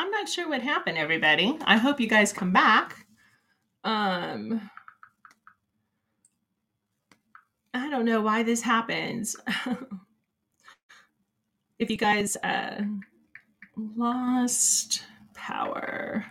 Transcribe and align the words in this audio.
I'm 0.00 0.10
not 0.10 0.30
sure 0.30 0.48
what 0.48 0.62
happened, 0.62 0.96
everybody. 0.96 1.58
I 1.66 1.76
hope 1.76 2.00
you 2.00 2.06
guys 2.06 2.32
come 2.32 2.54
back. 2.54 3.04
Um, 3.84 4.70
I 7.74 7.90
don't 7.90 8.06
know 8.06 8.22
why 8.22 8.42
this 8.42 8.62
happens. 8.62 9.36
if 11.78 11.90
you 11.90 11.98
guys 11.98 12.34
uh, 12.42 12.80
lost 13.76 15.04
power. 15.34 16.24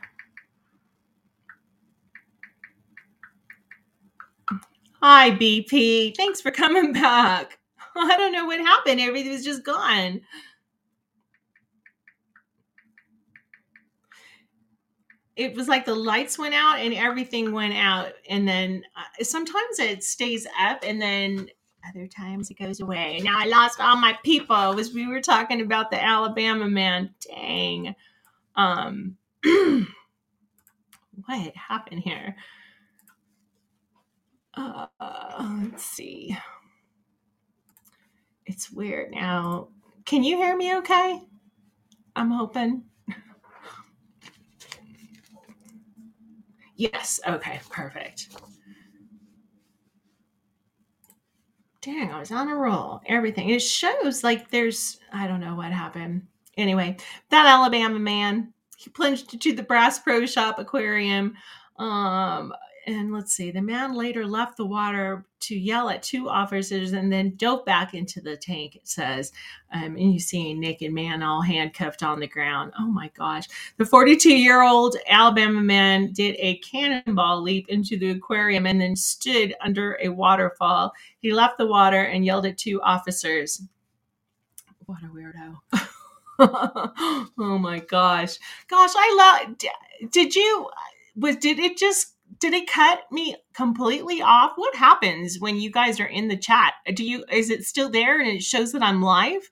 Hi, 5.04 5.30
BP. 5.30 6.18
Thanks 6.18 6.42
for 6.42 6.50
coming 6.50 6.92
back. 6.92 7.60
I 7.96 8.18
don't 8.18 8.34
know 8.34 8.48
what 8.48 8.62
happened. 8.62 9.00
Everything 9.00 9.32
was 9.32 9.46
just 9.46 9.64
gone. 9.64 10.22
It 15.39 15.56
was 15.56 15.70
like 15.70 15.86
the 15.86 15.96
lights 15.96 16.38
went 16.38 16.54
out 16.54 16.79
and 16.79 16.93
everything 16.93 17.54
went 17.54 17.74
out. 17.74 18.11
And 18.29 18.46
then 18.46 18.84
uh, 18.93 19.24
sometimes 19.24 19.79
it 19.79 20.04
stays 20.04 20.46
up 20.60 20.84
and 20.86 21.02
then 21.02 21.48
other 21.88 22.07
times 22.07 22.52
it 22.52 22.60
goes 22.60 22.82
away. 22.82 23.21
Now 23.24 23.36
I 23.39 23.46
lost 23.46 23.79
all 23.79 23.96
my 23.96 24.18
people. 24.21 24.75
Was 24.75 24.93
we 24.93 25.07
were 25.07 25.21
talking 25.21 25.62
about 25.62 25.92
the 25.92 26.04
Alabama 26.04 26.68
man. 26.68 27.15
Dang. 27.25 27.96
Um 28.57 29.15
what 31.25 31.56
happened 31.56 32.02
here? 32.02 32.36
Uh, 34.56 34.88
let's 35.62 35.86
see. 35.86 36.38
It's 38.45 38.70
weird 38.70 39.12
now. 39.12 39.70
Can 40.03 40.26
you 40.26 40.36
hear 40.36 40.58
me 40.58 40.76
okay? 40.80 41.22
I'm 42.14 42.31
hoping. 42.31 42.89
Yes. 46.80 47.20
Okay. 47.28 47.60
Perfect. 47.70 48.30
Dang, 51.82 52.10
I 52.10 52.20
was 52.20 52.32
on 52.32 52.48
a 52.48 52.56
roll. 52.56 53.02
Everything. 53.06 53.50
It 53.50 53.62
shows 53.62 54.24
like 54.24 54.50
there's, 54.50 54.98
I 55.12 55.28
don't 55.28 55.42
know 55.42 55.56
what 55.56 55.74
happened. 55.74 56.26
Anyway, 56.56 56.96
that 57.32 57.46
Alabama 57.46 58.00
man, 58.00 58.54
he 58.78 58.90
plunged 58.90 59.34
into 59.34 59.52
the 59.54 59.64
Bass 59.64 60.00
Pro 60.00 60.26
Shop 60.26 60.58
aquarium. 60.58 61.34
Um, 61.78 62.54
and 62.90 63.14
let's 63.14 63.34
see, 63.34 63.52
the 63.52 63.62
man 63.62 63.94
later 63.94 64.26
left 64.26 64.58
the 64.58 64.66
water 64.66 65.23
to 65.42 65.56
yell 65.56 65.90
at 65.90 66.02
two 66.02 66.28
officers 66.28 66.94
and 66.94 67.14
then 67.14 67.36
dove 67.36 67.64
back 67.64 67.94
into 67.94 68.20
the 68.20 68.36
tank, 68.36 68.76
it 68.76 68.88
says. 68.88 69.32
Um, 69.72 69.95
and 69.95 70.12
you 70.12 70.20
see 70.20 70.50
a 70.50 70.56
naked 70.56 70.92
man 70.92 71.22
all 71.22 71.44
handcuffed 71.44 72.02
on 72.02 72.20
the 72.20 72.28
ground. 72.28 72.73
Oh 72.80 72.88
my 72.88 73.12
gosh. 73.16 73.45
The 73.78 73.86
42 73.86 74.36
year 74.36 74.64
old 74.64 74.95
Alabama 75.08 75.62
man 75.62 76.14
did 76.14 76.36
a 76.40 76.58
cannonball 76.58 77.44
leap 77.44 77.70
into 77.70 77.95
the 77.95 78.10
aquarium 78.10 78.66
and 78.66 78.82
then 78.82 78.95
stood 78.95 79.54
under 79.62 80.00
a 80.02 80.10
waterfall. 80.10 80.92
He 81.20 81.32
left 81.32 81.60
the 81.60 81.67
water 81.67 82.02
and 82.02 82.26
yelled 82.26 82.48
at 82.48 82.58
two 82.58 82.82
officers. 82.82 83.62
What 84.88 85.04
a 85.04 85.08
weirdo. 85.08 85.58
oh 87.38 87.60
my 87.60 87.80
gosh. 87.82 88.38
Gosh, 88.67 88.94
I 88.95 89.45
love. 89.45 89.58
Did 90.12 90.36
you. 90.36 90.70
Was 91.16 91.36
did 91.36 91.60
it 91.60 91.78
just 91.78 92.14
did 92.40 92.54
it 92.54 92.68
cut 92.68 93.12
me 93.12 93.36
completely 93.54 94.22
off? 94.22 94.54
What 94.56 94.76
happens 94.76 95.40
when 95.40 95.58
you 95.58 95.72
guys 95.72 96.00
are 96.00 96.06
in 96.06 96.28
the 96.28 96.38
chat? 96.38 96.73
Do 96.94 97.04
you 97.04 97.26
is 97.32 97.50
it 97.50 97.66
still 97.66 97.90
there 97.90 98.20
and 98.20 98.30
it 98.30 98.44
shows 98.44 98.72
that 98.72 98.84
I'm 98.84 99.02
live? 99.02 99.50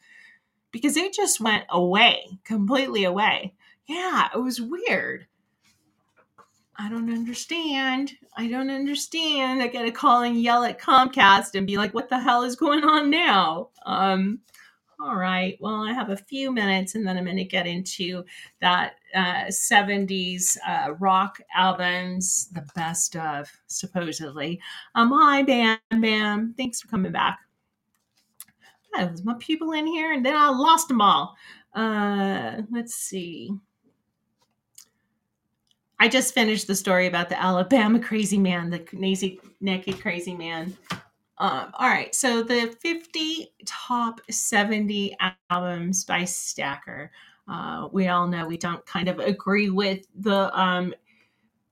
Because 0.71 0.97
it 0.97 1.13
just 1.13 1.41
went 1.41 1.65
away, 1.69 2.39
completely 2.43 3.03
away. 3.03 3.53
Yeah, 3.87 4.29
it 4.33 4.39
was 4.39 4.61
weird. 4.61 5.27
I 6.79 6.89
don't 6.89 7.11
understand. 7.11 8.13
I 8.35 8.47
don't 8.47 8.69
understand. 8.69 9.61
I 9.61 9.67
gotta 9.67 9.91
call 9.91 10.21
and 10.21 10.41
yell 10.41 10.63
at 10.63 10.79
Comcast 10.79 11.55
and 11.55 11.65
be 11.65 11.77
like, 11.77 11.93
what 11.93 12.09
the 12.09 12.19
hell 12.19 12.43
is 12.43 12.55
going 12.55 12.83
on 12.83 13.09
now? 13.09 13.69
Um, 13.85 14.39
all 14.99 15.15
right. 15.15 15.57
Well, 15.59 15.75
I 15.75 15.93
have 15.93 16.09
a 16.09 16.17
few 16.17 16.51
minutes 16.51 16.95
and 16.95 17.05
then 17.05 17.17
I'm 17.17 17.25
going 17.25 17.37
to 17.37 17.43
get 17.43 17.67
into 17.67 18.25
that 18.61 18.95
uh, 19.13 19.45
70s 19.45 20.57
uh, 20.67 20.93
rock 20.99 21.39
albums, 21.55 22.49
the 22.53 22.65
best 22.75 23.15
of, 23.15 23.47
supposedly. 23.67 24.59
Um, 24.95 25.11
hi, 25.13 25.43
Bam 25.43 25.77
Bam. 25.91 26.55
Thanks 26.57 26.81
for 26.81 26.87
coming 26.87 27.11
back. 27.11 27.39
Oh, 28.95 29.05
there's 29.05 29.23
my 29.23 29.35
people 29.39 29.73
in 29.73 29.85
here 29.85 30.13
and 30.13 30.25
then 30.25 30.35
I 30.35 30.49
lost 30.49 30.87
them 30.87 31.01
all. 31.01 31.35
Uh, 31.75 32.63
let's 32.71 32.95
see. 32.95 33.51
I 35.99 36.07
just 36.07 36.33
finished 36.33 36.65
the 36.65 36.75
story 36.75 37.05
about 37.05 37.29
the 37.29 37.41
Alabama 37.41 37.99
crazy 38.03 38.37
man, 38.39 38.71
the 38.71 38.79
crazy, 38.79 39.39
naked 39.61 40.01
crazy 40.01 40.33
man. 40.33 40.75
Um, 41.39 41.71
all 41.75 41.87
right, 41.87 42.13
so 42.15 42.41
the 42.41 42.75
50 42.81 43.53
top 43.65 44.21
70 44.29 45.15
albums 45.51 46.03
by 46.03 46.23
Stacker. 46.25 47.11
Uh, 47.47 47.87
we 47.91 48.07
all 48.07 48.27
know 48.27 48.47
we 48.47 48.57
don't 48.57 48.85
kind 48.85 49.07
of 49.07 49.19
agree 49.19 49.69
with 49.69 50.05
the 50.15 50.57
um, 50.59 50.93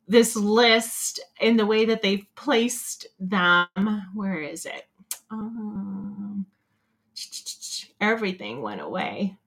this 0.08 0.36
list 0.36 1.20
in 1.42 1.58
the 1.58 1.66
way 1.66 1.86
that 1.86 2.02
they've 2.02 2.26
placed 2.36 3.08
them. 3.20 3.68
Where 4.14 4.40
is 4.40 4.66
it? 4.66 4.84
Um, 5.32 6.46
everything 8.00 8.62
went 8.62 8.82
away. 8.82 9.38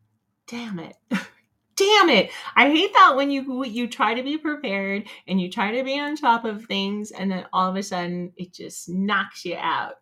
Damn 0.48 0.80
it. 0.80 0.96
Damn 1.76 2.08
it. 2.10 2.30
I 2.56 2.70
hate 2.70 2.92
that 2.94 3.14
when 3.14 3.30
you 3.30 3.64
you 3.64 3.86
try 3.86 4.14
to 4.14 4.22
be 4.22 4.36
prepared 4.36 5.04
and 5.28 5.40
you 5.40 5.48
try 5.48 5.70
to 5.70 5.84
be 5.84 5.98
on 6.00 6.16
top 6.16 6.44
of 6.44 6.64
things 6.64 7.12
and 7.12 7.30
then 7.30 7.46
all 7.52 7.70
of 7.70 7.76
a 7.76 7.82
sudden 7.84 8.32
it 8.36 8.52
just 8.52 8.88
knocks 8.88 9.44
you 9.44 9.56
out. 9.56 9.94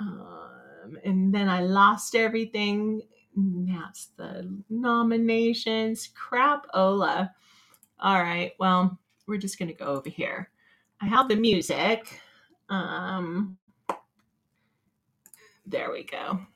Um, 0.00 0.98
and 1.04 1.34
then 1.34 1.48
I 1.48 1.62
lost 1.62 2.14
everything. 2.14 3.02
That's 3.36 4.06
the 4.16 4.62
nominations. 4.68 6.08
Crap, 6.14 6.66
Ola. 6.74 7.34
All 8.00 8.22
right, 8.22 8.52
well, 8.58 8.98
we're 9.26 9.38
just 9.38 9.58
going 9.58 9.68
to 9.68 9.74
go 9.74 9.86
over 9.86 10.10
here. 10.10 10.50
I 11.00 11.06
have 11.06 11.28
the 11.28 11.36
music. 11.36 12.20
Um, 12.68 13.56
there 15.66 15.90
we 15.90 16.04
go. 16.04 16.16
I 16.16 16.46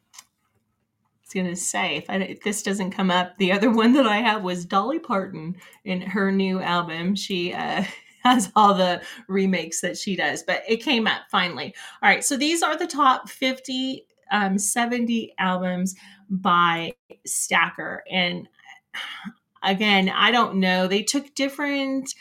was 1.23 1.35
going 1.35 1.47
to 1.47 1.57
say, 1.57 1.97
if, 1.97 2.05
I, 2.09 2.17
if 2.17 2.43
this 2.43 2.63
doesn't 2.63 2.91
come 2.91 3.11
up, 3.11 3.37
the 3.39 3.53
other 3.53 3.71
one 3.75 3.93
that 3.95 4.07
I 4.07 4.19
have 4.19 4.43
was 4.43 4.65
Dolly 4.65 4.99
Parton 4.99 5.57
in 5.85 6.01
her 6.01 6.31
new 6.31 6.61
album. 6.61 7.15
She 7.15 7.53
uh, 7.53 7.85
has 8.25 8.51
all 8.57 8.75
the 8.75 9.03
remakes 9.29 9.81
that 9.81 9.97
she 9.97 10.17
does, 10.17 10.43
but 10.43 10.63
it 10.69 10.83
came 10.83 11.07
up 11.07 11.23
finally. 11.31 11.75
All 12.03 12.09
right, 12.09 12.25
so 12.25 12.37
these 12.37 12.63
are 12.63 12.77
the 12.77 12.87
top 12.87 13.29
50, 13.29 14.07
um, 14.31 14.59
70 14.59 15.35
albums 15.39 15.95
by 16.31 16.93
Stacker. 17.27 18.03
And 18.11 18.49
again, 19.63 20.09
I 20.09 20.31
don't 20.31 20.57
know. 20.57 20.87
They 20.87 21.03
took 21.03 21.35
different 21.35 22.15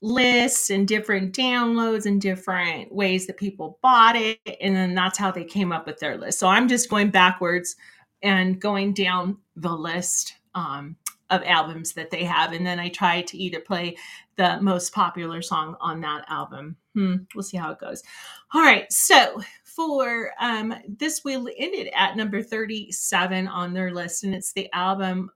lists 0.00 0.68
and 0.68 0.86
different 0.86 1.34
downloads 1.34 2.04
and 2.04 2.20
different 2.20 2.94
ways 2.94 3.26
that 3.26 3.38
people 3.38 3.78
bought 3.82 4.16
it. 4.16 4.38
And 4.60 4.76
then 4.76 4.94
that's 4.94 5.16
how 5.16 5.30
they 5.30 5.44
came 5.44 5.72
up 5.72 5.86
with 5.86 5.98
their 5.98 6.18
list. 6.18 6.38
So 6.38 6.46
I'm 6.46 6.68
just 6.68 6.90
going 6.90 7.10
backwards 7.10 7.74
and 8.22 8.60
going 8.60 8.92
down 8.92 9.38
the 9.56 9.72
list. 9.72 10.34
Um, 10.54 10.96
of 11.30 11.42
albums 11.44 11.92
that 11.94 12.10
they 12.10 12.24
have. 12.24 12.52
And 12.52 12.66
then 12.66 12.78
I 12.78 12.88
try 12.88 13.22
to 13.22 13.38
either 13.38 13.60
play 13.60 13.96
the 14.36 14.60
most 14.60 14.92
popular 14.92 15.42
song 15.42 15.76
on 15.80 16.00
that 16.00 16.24
album. 16.28 16.76
Hmm, 16.94 17.16
we'll 17.34 17.42
see 17.42 17.56
how 17.56 17.70
it 17.72 17.80
goes. 17.80 18.02
All 18.52 18.62
right. 18.62 18.90
So 18.92 19.40
for 19.64 20.32
um, 20.40 20.74
this, 20.86 21.22
we 21.24 21.34
ended 21.34 21.90
at 21.94 22.16
number 22.16 22.42
37 22.42 23.48
on 23.48 23.72
their 23.72 23.92
list, 23.92 24.24
and 24.24 24.34
it's 24.34 24.52
the 24.52 24.72
album. 24.72 25.30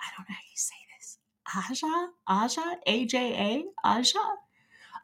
I 0.00 0.06
don't 0.16 0.28
know 0.28 0.34
how 0.34 0.40
you 0.50 0.56
say 0.56 0.74
this. 0.98 1.18
Aja? 1.54 2.08
Aja? 2.26 2.76
A 2.86 3.06
J 3.06 3.34
A? 3.34 3.64
Aja? 3.88 4.18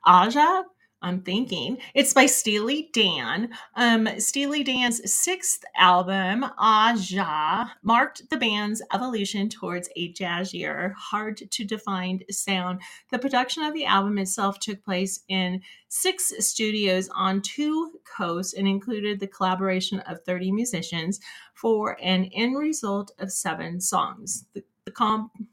Aja? 0.06 0.64
I'm 1.00 1.20
thinking. 1.20 1.78
It's 1.94 2.12
by 2.12 2.26
Steely 2.26 2.90
Dan. 2.92 3.50
Um, 3.76 4.08
Steely 4.18 4.64
Dan's 4.64 5.00
sixth 5.12 5.64
album, 5.76 6.44
Aja, 6.58 7.70
marked 7.82 8.28
the 8.30 8.36
band's 8.36 8.82
evolution 8.92 9.48
towards 9.48 9.88
a 9.94 10.12
jazzier, 10.12 10.92
hard 10.94 11.36
to 11.50 11.64
define 11.64 12.22
sound. 12.30 12.80
The 13.10 13.18
production 13.18 13.62
of 13.62 13.74
the 13.74 13.84
album 13.84 14.18
itself 14.18 14.58
took 14.58 14.82
place 14.82 15.20
in 15.28 15.62
six 15.88 16.32
studios 16.40 17.08
on 17.14 17.42
two 17.42 18.00
coasts 18.04 18.54
and 18.54 18.66
included 18.66 19.20
the 19.20 19.28
collaboration 19.28 20.00
of 20.00 20.24
30 20.24 20.50
musicians 20.50 21.20
for 21.54 21.96
an 22.02 22.24
end 22.34 22.56
result 22.56 23.12
of 23.18 23.32
seven 23.32 23.80
songs. 23.80 24.46
The 24.52 24.64
the 24.88 24.92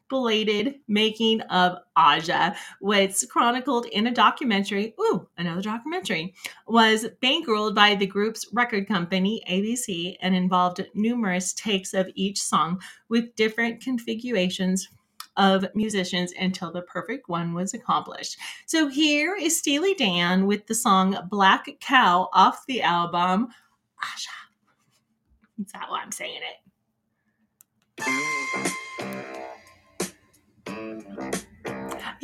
compilated 0.09 0.75
making 0.87 1.41
of 1.41 1.77
Aja, 1.97 2.55
what's 2.79 3.25
chronicled 3.25 3.85
in 3.87 4.07
a 4.07 4.13
documentary, 4.13 4.95
ooh, 4.99 5.27
another 5.37 5.61
documentary, 5.61 6.33
was 6.67 7.07
bankrolled 7.21 7.75
by 7.75 7.95
the 7.95 8.05
group's 8.05 8.47
record 8.53 8.87
company, 8.87 9.43
ABC, 9.49 10.15
and 10.21 10.33
involved 10.35 10.85
numerous 10.93 11.53
takes 11.53 11.93
of 11.93 12.09
each 12.15 12.41
song 12.41 12.79
with 13.09 13.35
different 13.35 13.81
configurations 13.81 14.87
of 15.37 15.65
musicians 15.75 16.31
until 16.39 16.71
the 16.71 16.83
perfect 16.83 17.27
one 17.27 17.53
was 17.53 17.73
accomplished. 17.73 18.37
So 18.67 18.87
here 18.87 19.35
is 19.35 19.59
Steely 19.59 19.93
Dan 19.95 20.47
with 20.47 20.67
the 20.67 20.75
song 20.75 21.17
Black 21.29 21.67
Cow 21.81 22.29
off 22.31 22.65
the 22.67 22.81
album 22.81 23.49
Aja. 24.01 24.29
That's 25.57 25.73
how 25.73 25.93
I'm 25.93 26.13
saying 26.13 26.39
it. 27.97 28.75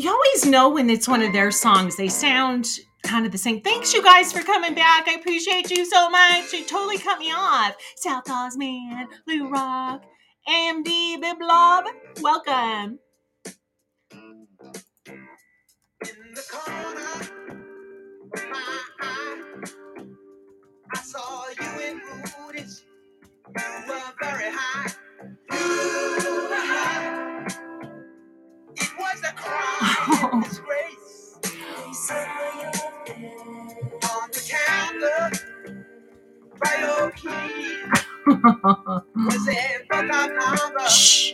You 0.01 0.09
always 0.09 0.47
know 0.47 0.67
when 0.67 0.89
it's 0.89 1.07
one 1.07 1.21
of 1.21 1.31
their 1.31 1.51
songs. 1.51 1.95
They 1.95 2.07
sound 2.07 2.67
kind 3.03 3.23
of 3.23 3.31
the 3.31 3.37
same. 3.37 3.61
Thanks, 3.61 3.93
you 3.93 4.01
guys, 4.01 4.33
for 4.33 4.41
coming 4.41 4.73
back. 4.73 5.07
I 5.07 5.13
appreciate 5.13 5.69
you 5.69 5.85
so 5.85 6.09
much. 6.09 6.51
You 6.53 6.65
totally 6.65 6.97
cut 6.97 7.19
me 7.19 7.31
off. 7.31 7.75
South 7.97 8.23
Oz 8.27 8.57
Man, 8.57 9.05
Lou 9.27 9.47
Rock, 9.47 10.03
AMD 10.49 11.21
Biblob, 11.21 11.83
welcome. 12.19 12.97
Saw 20.95 21.45
you 21.59 21.79
in 21.79 22.01
Moody's. 22.39 22.83
You 23.55 23.63
were 23.87 24.01
very 24.19 24.51
high. 24.51 24.93
You 25.51 26.20
On 34.03 34.29
the 34.31 34.53
counter, 34.67 35.31
by 36.59 36.77
your 36.81 37.11
key. 37.11 37.83
was 39.15 39.47
it 39.49 39.89
book 39.89 40.05
number 40.05 40.89
Shh. 40.89 41.33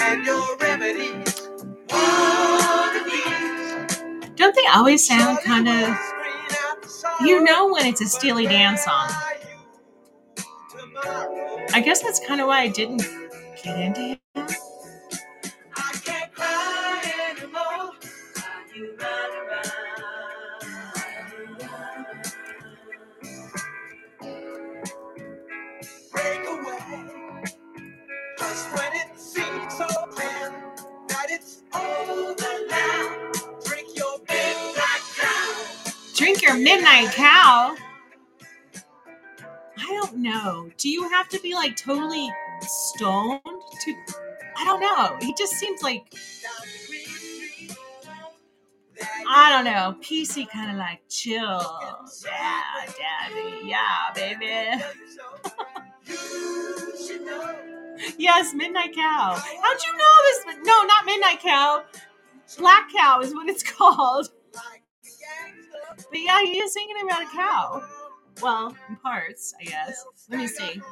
and 0.00 0.26
your 0.26 0.56
remedies? 0.58 1.48
Don't 4.36 4.54
they 4.56 4.66
always 4.74 5.06
sound 5.06 5.38
kind 5.44 5.68
of. 5.68 5.98
You 7.22 7.42
know 7.44 7.72
when 7.72 7.86
it's 7.86 8.00
a 8.02 8.06
Steely 8.08 8.46
Dan 8.46 8.78
song. 8.78 9.08
I 11.74 11.82
guess 11.84 12.02
that's 12.02 12.20
kind 12.26 12.40
of 12.40 12.48
why 12.48 12.62
I 12.62 12.68
didn't 12.68 13.02
get 13.64 13.80
into 13.80 14.00
him. 14.02 14.18
Your 36.44 36.56
midnight 36.58 37.10
cow. 37.12 37.74
I 39.78 39.86
don't 39.86 40.16
know. 40.16 40.70
Do 40.76 40.90
you 40.90 41.08
have 41.08 41.28
to 41.30 41.40
be 41.40 41.54
like 41.54 41.74
totally 41.76 42.28
stoned 42.60 43.40
to? 43.44 43.94
I 44.56 44.64
don't 44.64 44.80
know. 44.80 45.16
He 45.26 45.34
just 45.38 45.54
seems 45.54 45.82
like. 45.82 46.12
I 49.26 49.50
don't 49.50 49.64
know. 49.64 49.96
PC 50.00 50.46
kind 50.50 50.70
of 50.70 50.76
like 50.76 51.00
chill. 51.08 51.80
Yeah, 52.24 52.62
daddy. 52.86 53.60
Yeah, 53.64 54.12
baby. 54.14 54.84
yes, 58.18 58.52
Midnight 58.54 58.94
Cow. 58.94 59.34
How'd 59.34 59.82
you 59.82 59.96
know 59.96 60.22
this? 60.24 60.44
No, 60.64 60.82
not 60.82 61.06
Midnight 61.06 61.40
Cow. 61.40 61.84
Black 62.58 62.90
Cow 62.94 63.20
is 63.22 63.32
what 63.34 63.48
it's 63.48 63.62
called. 63.72 64.28
But 65.96 66.20
yeah, 66.20 66.40
he 66.42 66.58
is 66.58 66.72
singing 66.72 66.96
about 67.04 67.22
a 67.22 67.26
cow. 67.26 67.82
Well, 68.42 68.76
in 68.88 68.96
parts, 68.96 69.54
I 69.60 69.64
guess. 69.64 70.04
Let 70.28 70.40
me 70.40 70.46
see. 70.46 70.82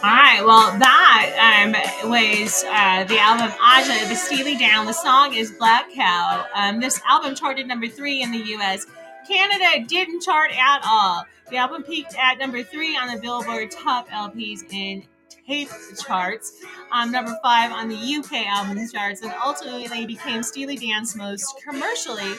All 0.00 0.14
right, 0.14 0.42
well, 0.44 0.78
that 0.78 1.64
um, 1.64 2.10
was 2.10 2.64
uh, 2.64 3.04
the 3.04 3.18
album 3.18 3.52
Aja, 3.60 4.08
the 4.08 4.14
Steely 4.14 4.56
Dan. 4.56 4.86
The 4.86 4.92
song 4.92 5.34
is 5.34 5.50
Black 5.50 5.92
Cow. 5.92 6.46
Um, 6.54 6.78
this 6.80 7.00
album 7.08 7.34
charted 7.34 7.66
number 7.66 7.88
three 7.88 8.22
in 8.22 8.30
the 8.30 8.38
U.S. 8.38 8.86
Canada 9.28 9.86
didn't 9.86 10.22
chart 10.22 10.50
at 10.52 10.80
all. 10.86 11.24
The 11.50 11.56
album 11.58 11.82
peaked 11.82 12.14
at 12.16 12.38
number 12.38 12.62
three 12.62 12.96
on 12.96 13.14
the 13.14 13.20
Billboard 13.20 13.70
Top 13.70 14.08
LPs 14.08 14.64
and 14.72 15.04
Tape 15.46 15.70
charts, 15.98 16.62
um, 16.92 17.10
number 17.10 17.34
five 17.42 17.72
on 17.72 17.88
the 17.88 17.96
UK 17.96 18.46
albums 18.46 18.92
charts, 18.92 19.22
and 19.22 19.32
ultimately 19.42 20.04
became 20.04 20.42
Steely 20.42 20.76
Dan's 20.76 21.16
most 21.16 21.62
commercially 21.66 22.34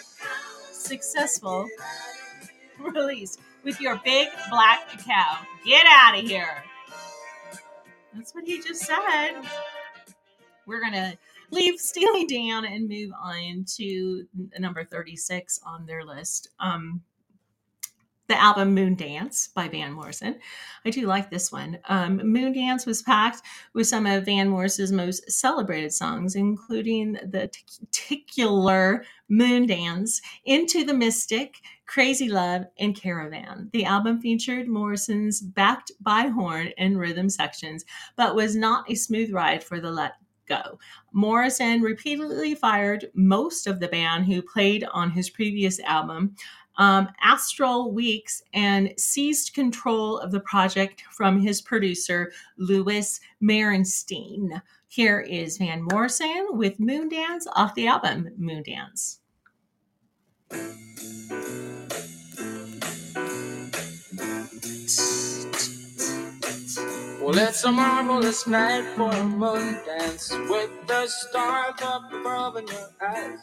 successful 0.71 1.67
release 2.79 3.37
with 3.63 3.81
your 3.81 3.99
big 4.05 4.27
black 4.51 4.87
cow. 5.05 5.39
Get 5.65 5.85
out 5.89 6.19
of 6.19 6.23
here. 6.23 6.63
That's 8.13 8.33
what 8.35 8.45
he 8.45 8.61
just 8.61 8.81
said. 8.81 9.41
We're 10.67 10.81
going 10.81 10.93
to 10.93 11.17
leave 11.51 11.79
Steely 11.79 12.25
Dan 12.25 12.65
and 12.65 12.87
move 12.87 13.11
on 13.21 13.65
to 13.77 14.25
number 14.57 14.83
36 14.83 15.59
on 15.65 15.85
their 15.85 16.03
list. 16.03 16.49
Um, 16.59 17.01
the 18.29 18.39
album 18.39 18.75
Moon 18.75 18.95
Dance 18.95 19.49
by 19.55 19.67
Van 19.67 19.91
Morrison. 19.91 20.39
I 20.85 20.91
do 20.91 21.07
like 21.07 21.31
this 21.31 21.51
one. 21.51 21.79
Um, 21.89 22.19
Moondance 22.19 22.85
was 22.85 23.01
packed 23.01 23.41
with 23.73 23.87
some 23.87 24.05
of 24.05 24.25
Van 24.25 24.47
Morrison's 24.47 24.91
most 24.91 25.29
celebrated 25.31 25.91
songs, 25.91 26.35
including 26.35 27.13
the 27.13 27.51
titular 27.91 29.03
Moondance, 29.31 30.21
Into 30.45 30.85
the 30.85 30.93
Mystic, 30.93 31.55
Crazy 31.87 32.29
Love, 32.29 32.65
and 32.77 32.95
Caravan. 32.95 33.67
The 33.73 33.85
album 33.85 34.21
featured 34.21 34.67
Morrison's 34.67 35.41
backed 35.41 35.91
by 35.99 36.27
horn 36.27 36.71
and 36.77 36.99
rhythm 36.99 37.29
sections, 37.29 37.83
but 38.15 38.35
was 38.35 38.55
not 38.55 38.89
a 38.91 38.95
smooth 38.95 39.33
ride 39.33 39.63
for 39.63 39.81
the 39.81 39.91
go. 40.49 40.79
Morrison 41.13 41.81
repeatedly 41.81 42.55
fired 42.55 43.05
most 43.13 43.67
of 43.67 43.79
the 43.79 43.87
band 43.87 44.25
who 44.25 44.41
played 44.41 44.83
on 44.91 45.11
his 45.11 45.29
previous 45.29 45.79
album, 45.81 46.35
um, 46.77 47.09
Astral 47.21 47.91
Weeks, 47.91 48.41
and 48.53 48.93
seized 48.97 49.53
control 49.53 50.17
of 50.19 50.31
the 50.31 50.39
project 50.41 51.03
from 51.11 51.39
his 51.39 51.61
producer, 51.61 52.31
Lewis 52.57 53.21
Merenstein. 53.41 54.61
Here 54.87 55.19
is 55.19 55.57
Van 55.57 55.83
Morrison 55.83 56.47
with 56.51 56.79
Moondance 56.79 57.43
off 57.55 57.75
the 57.75 57.87
album 57.87 58.29
Moondance. 58.39 59.19
Well, 67.29 67.47
it's 67.47 67.63
a 67.63 67.71
marvelous 67.71 68.47
night 68.47 68.85
for 68.95 69.11
a 69.11 69.23
moon 69.23 69.77
dance 69.85 70.31
with 70.49 70.71
the 70.87 71.05
stars 71.05 71.79
up 71.79 72.11
above 72.11 72.57
in 72.57 72.67
your 72.67 72.89
eyes. 73.07 73.37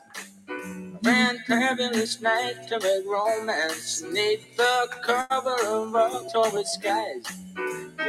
A 0.49 0.99
fantabulous 1.05 2.21
night 2.21 2.66
to 2.66 2.81
make 2.81 3.07
romance 3.07 4.02
neath 4.02 4.57
the 4.57 4.88
cover 5.05 5.55
of 5.69 5.95
October 5.95 6.64
skies. 6.64 7.26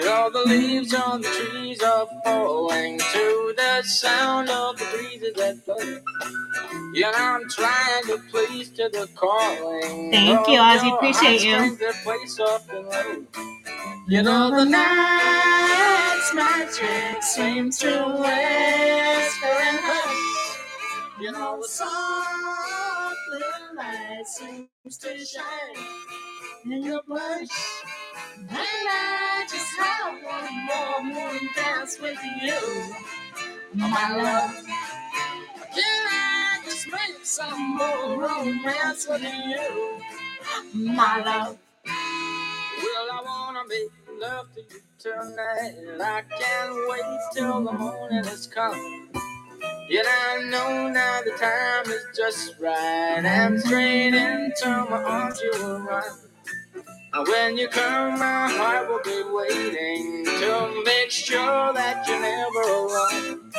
You 0.01 0.09
all 0.09 0.31
the 0.31 0.45
leaves 0.47 0.95
on 0.95 1.21
the 1.21 1.29
trees 1.29 1.83
are 1.83 2.07
falling 2.23 2.97
to 2.97 3.53
the 3.55 3.83
sound 3.83 4.49
of 4.49 4.79
the 4.79 4.85
breezes 4.85 5.35
that 5.35 5.63
blow. 5.63 5.77
You 6.95 7.01
know 7.01 7.11
I'm 7.15 7.47
trying 7.49 8.03
to 8.05 8.17
please 8.31 8.69
to 8.69 8.89
the 8.91 9.07
calling. 9.13 10.09
Thank 10.09 10.47
you, 10.47 10.57
Ozzy. 10.57 10.91
Appreciate 10.95 11.43
you. 11.43 11.77
You 14.09 14.23
know 14.23 14.49
the 14.51 14.63
night's 14.63 16.33
magic 16.33 17.21
seems 17.21 17.77
to 17.79 17.87
whisper 17.87 18.23
and 18.23 19.79
hush. 19.83 20.59
You 21.19 21.33
know 21.33 21.59
the 21.61 21.67
soft 21.67 23.17
little 23.29 23.75
light 23.75 24.23
seems 24.25 24.97
to 24.99 25.25
shine 25.25 25.83
in 26.71 26.83
your 26.83 27.01
blush. 27.05 27.49
And 28.37 28.49
I 28.49 29.45
just 29.49 29.77
have 29.77 30.13
one 30.23 30.67
more 30.67 31.03
moon 31.03 31.49
dance 31.53 31.99
with 31.99 32.17
you, 32.41 32.95
my 33.73 34.15
love. 34.15 34.65
Can 35.75 36.07
I 36.07 36.61
just 36.63 36.89
make 36.89 37.25
some 37.25 37.75
more 37.75 38.21
romance 38.21 39.05
with 39.05 39.21
you, 39.21 39.99
my 40.73 41.21
love? 41.25 41.57
Well, 42.77 43.09
I 43.11 43.23
wanna 43.25 43.63
make 43.69 44.21
love 44.21 44.47
to 44.55 44.61
you 44.61 44.81
tonight. 44.99 45.75
and 45.89 46.01
I 46.03 46.23
can't 46.23 46.75
wait 46.89 47.19
till 47.33 47.63
the 47.63 47.73
morning 47.73 48.23
has 48.25 48.47
come. 48.47 49.09
Yet 49.89 50.05
I 50.07 50.43
know 50.49 50.89
now 50.89 51.21
the 51.23 51.31
time 51.31 51.91
is 51.91 52.05
just 52.17 52.55
right. 52.59 53.23
I'm 53.25 53.59
straight 53.59 54.13
into 54.15 54.69
my 54.89 55.03
arms, 55.03 55.41
you 55.41 55.51
will 55.63 55.79
run. 55.81 56.03
And 57.13 57.27
when 57.27 57.57
you 57.57 57.69
come, 57.69 58.19
my 58.19 58.49
heart 58.51 58.89
will 58.89 59.01
be 59.03 59.23
waiting 59.31 60.25
to 60.25 60.83
make 60.85 61.11
sure 61.11 61.73
that 61.73 62.07
you're 62.07 62.21
never 62.21 62.61
alone. 62.61 63.51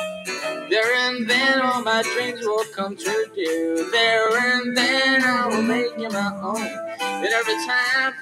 There 0.69 0.95
and 1.09 1.29
then 1.29 1.61
all 1.61 1.81
my 1.83 2.03
dreams 2.03 2.41
will 2.45 2.65
come 2.75 2.97
true, 2.97 3.25
dear. 3.35 3.89
There 3.91 4.37
and 4.37 4.77
then 4.77 5.23
I 5.23 5.47
will 5.47 5.61
make 5.63 5.97
you 5.99 6.09
my 6.09 6.33
own. 6.43 6.61
And 7.01 7.27
every 7.27 7.55
time 7.67 8.13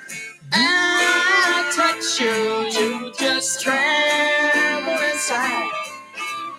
I 0.54 1.72
touch 1.75 2.20
you, 2.22 2.82
you 2.82 3.13
just 3.20 3.62
tremble 3.62 4.94
inside. 5.12 5.72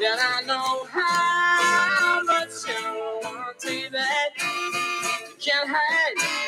Then 0.00 0.18
I 0.20 0.42
know 0.46 0.86
how 0.90 2.22
much 2.24 2.50
you 2.68 3.20
want 3.24 3.64
me 3.66 3.88
that 3.92 4.30
you 4.38 5.34
can't 5.40 5.70
hide. 5.70 6.40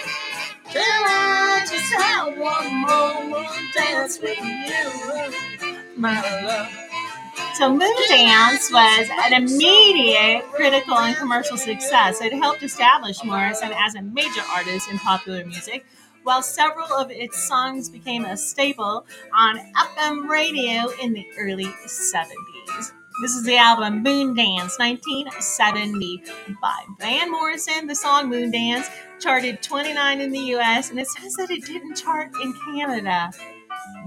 Can 0.72 0.82
I 0.84 1.66
just 1.70 1.94
have 1.94 2.38
one 2.38 2.76
more 2.82 3.46
dance 3.74 4.20
with 4.20 4.38
you, 4.40 5.92
my 5.96 6.20
love? 6.44 6.68
So 7.56 7.68
Moondance 7.70 8.72
was 8.72 9.08
an 9.26 9.34
immediate 9.44 10.44
critical 10.52 10.96
and 10.98 11.16
commercial 11.16 11.56
success. 11.58 12.22
It 12.22 12.32
helped 12.32 12.62
establish 12.62 13.22
Morrison 13.24 13.72
as 13.76 13.94
a 13.96 14.02
major 14.02 14.42
artist 14.56 14.90
in 14.90 14.98
popular 14.98 15.44
music, 15.44 15.84
while 16.30 16.42
several 16.42 16.86
of 16.92 17.10
its 17.10 17.42
songs 17.42 17.88
became 17.88 18.24
a 18.24 18.36
staple 18.36 19.04
on 19.36 19.58
FM 19.98 20.28
radio 20.28 20.88
in 21.02 21.12
the 21.12 21.26
early 21.36 21.64
70s. 21.64 22.92
This 23.20 23.34
is 23.34 23.42
the 23.42 23.56
album 23.56 24.04
Moondance 24.04 24.78
1970 24.78 26.22
by 26.62 26.84
Van 27.00 27.32
Morrison. 27.32 27.88
The 27.88 27.96
song 27.96 28.28
Moon 28.28 28.52
Dance 28.52 28.88
charted 29.18 29.60
29 29.60 30.20
in 30.20 30.30
the 30.30 30.38
US 30.54 30.90
and 30.90 31.00
it 31.00 31.08
says 31.08 31.34
that 31.34 31.50
it 31.50 31.64
didn't 31.64 31.96
chart 31.96 32.30
in 32.40 32.54
Canada. 32.64 33.32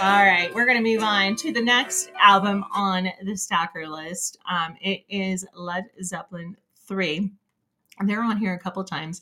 All 0.00 0.24
right, 0.24 0.52
we're 0.52 0.66
going 0.66 0.82
to 0.82 0.92
move 0.92 1.04
on 1.04 1.36
to 1.36 1.52
the 1.52 1.62
next 1.62 2.10
album 2.20 2.64
on 2.74 3.08
the 3.22 3.36
Stacker 3.36 3.86
list. 3.86 4.36
Um, 4.50 4.74
it 4.80 5.04
is 5.08 5.46
Led 5.54 5.84
Zeppelin 6.02 6.56
3. 6.88 7.30
They're 8.04 8.22
on 8.22 8.38
here 8.38 8.54
a 8.54 8.58
couple 8.58 8.84
times 8.84 9.20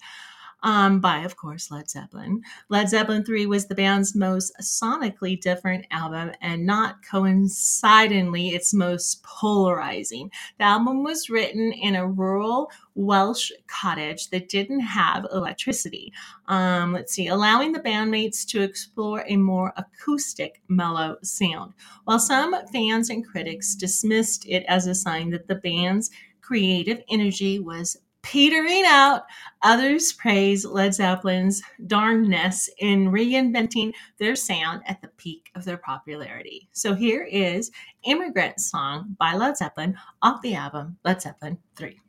um, 0.63 1.01
by, 1.01 1.19
of 1.19 1.37
course, 1.37 1.71
Led 1.71 1.89
Zeppelin. 1.89 2.43
Led 2.69 2.89
Zeppelin 2.89 3.25
3 3.25 3.47
was 3.47 3.67
the 3.67 3.75
band's 3.75 4.17
most 4.17 4.53
sonically 4.61 5.41
different 5.41 5.87
album 5.91 6.33
and 6.41 6.67
not 6.67 7.05
coincidentally 7.09 8.49
its 8.49 8.73
most 8.75 9.23
polarizing. 9.23 10.31
The 10.59 10.65
album 10.65 11.05
was 11.05 11.31
written 11.31 11.73
in 11.73 11.95
a 11.95 12.09
rural 12.09 12.71
Welsh 12.95 13.53
cottage 13.67 14.31
that 14.31 14.49
didn't 14.49 14.81
have 14.81 15.27
electricity. 15.33 16.13
Um, 16.49 16.93
let's 16.93 17.13
see, 17.13 17.29
allowing 17.29 17.73
the 17.73 17.81
bandmates 17.81 18.47
to 18.49 18.63
explore 18.63 19.25
a 19.29 19.37
more 19.37 19.73
acoustic, 19.77 20.63
mellow 20.69 21.17
sound. 21.23 21.75
While 22.05 22.19
some 22.19 22.57
fans 22.73 23.11
and 23.11 23.27
critics 23.27 23.75
dismissed 23.75 24.47
it 24.49 24.65
as 24.67 24.87
a 24.87 24.95
sign 24.95 25.31
that 25.31 25.47
the 25.47 25.57
band's 25.57 26.11
creative 26.41 27.03
energy 27.11 27.59
was 27.59 27.97
petering 28.27 28.83
out, 28.85 29.23
others 29.63 30.13
praise 30.13 30.65
Led 30.65 30.93
Zeppelin's 30.93 31.63
darnness 31.87 32.69
in 32.81 33.13
reinventing 33.13 33.93
their 34.19 34.35
sound 34.35 34.83
at 34.87 35.01
the 35.01 35.07
peak 35.17 35.49
of 35.55 35.65
their 35.65 35.77
popularity. 35.77 36.69
So 36.73 36.93
here 36.93 37.23
is 37.23 37.71
Immigrant 38.05 38.59
Song 38.59 39.15
by 39.17 39.35
Led 39.35 39.57
Zeppelin 39.57 39.97
off 40.23 40.43
the 40.43 40.57
album 40.57 40.99
Led 41.05 41.23
Zeppelin 41.23 41.57
3. 41.77 42.01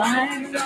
Find 0.00 0.56
a 0.56 0.60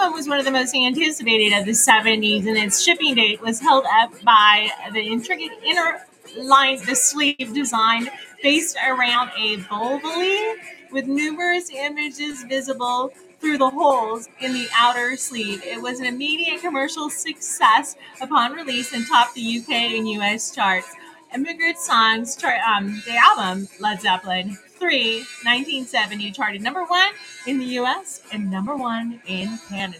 album 0.00 0.16
was 0.16 0.28
one 0.28 0.38
of 0.38 0.46
the 0.46 0.50
most 0.50 0.74
anticipated 0.74 1.58
of 1.58 1.66
the 1.66 1.72
70s, 1.72 2.46
and 2.46 2.56
its 2.56 2.82
shipping 2.82 3.14
date 3.14 3.40
was 3.42 3.60
held 3.60 3.84
up 4.00 4.10
by 4.24 4.70
the 4.94 5.00
intricate 5.00 5.50
inner 5.62 6.06
line, 6.38 6.78
the 6.86 6.94
sleeve 6.94 7.52
design 7.52 8.08
based 8.42 8.78
around 8.88 9.30
a 9.36 9.58
volvelle 9.58 10.54
with 10.90 11.06
numerous 11.06 11.68
images 11.70 12.44
visible 12.44 13.12
through 13.40 13.58
the 13.58 13.68
holes 13.68 14.26
in 14.40 14.54
the 14.54 14.66
outer 14.74 15.16
sleeve. 15.16 15.62
It 15.64 15.82
was 15.82 16.00
an 16.00 16.06
immediate 16.06 16.62
commercial 16.62 17.10
success 17.10 17.94
upon 18.22 18.52
release 18.52 18.94
and 18.94 19.06
topped 19.06 19.34
the 19.34 19.58
UK 19.58 19.68
and 19.68 20.08
US 20.08 20.50
charts. 20.50 20.88
Immigrant 21.34 21.78
Songs, 21.78 22.42
um, 22.42 23.02
the 23.04 23.16
album 23.16 23.68
Led 23.78 24.00
Zeppelin 24.00 24.58
3, 24.80 25.18
1970, 25.18 26.32
charted 26.32 26.62
number 26.62 26.84
one 26.84 27.12
in 27.46 27.58
the 27.58 27.66
US 27.80 28.22
and 28.32 28.50
number 28.50 28.74
one 28.74 29.20
in 29.26 29.58
Canada. 29.68 29.98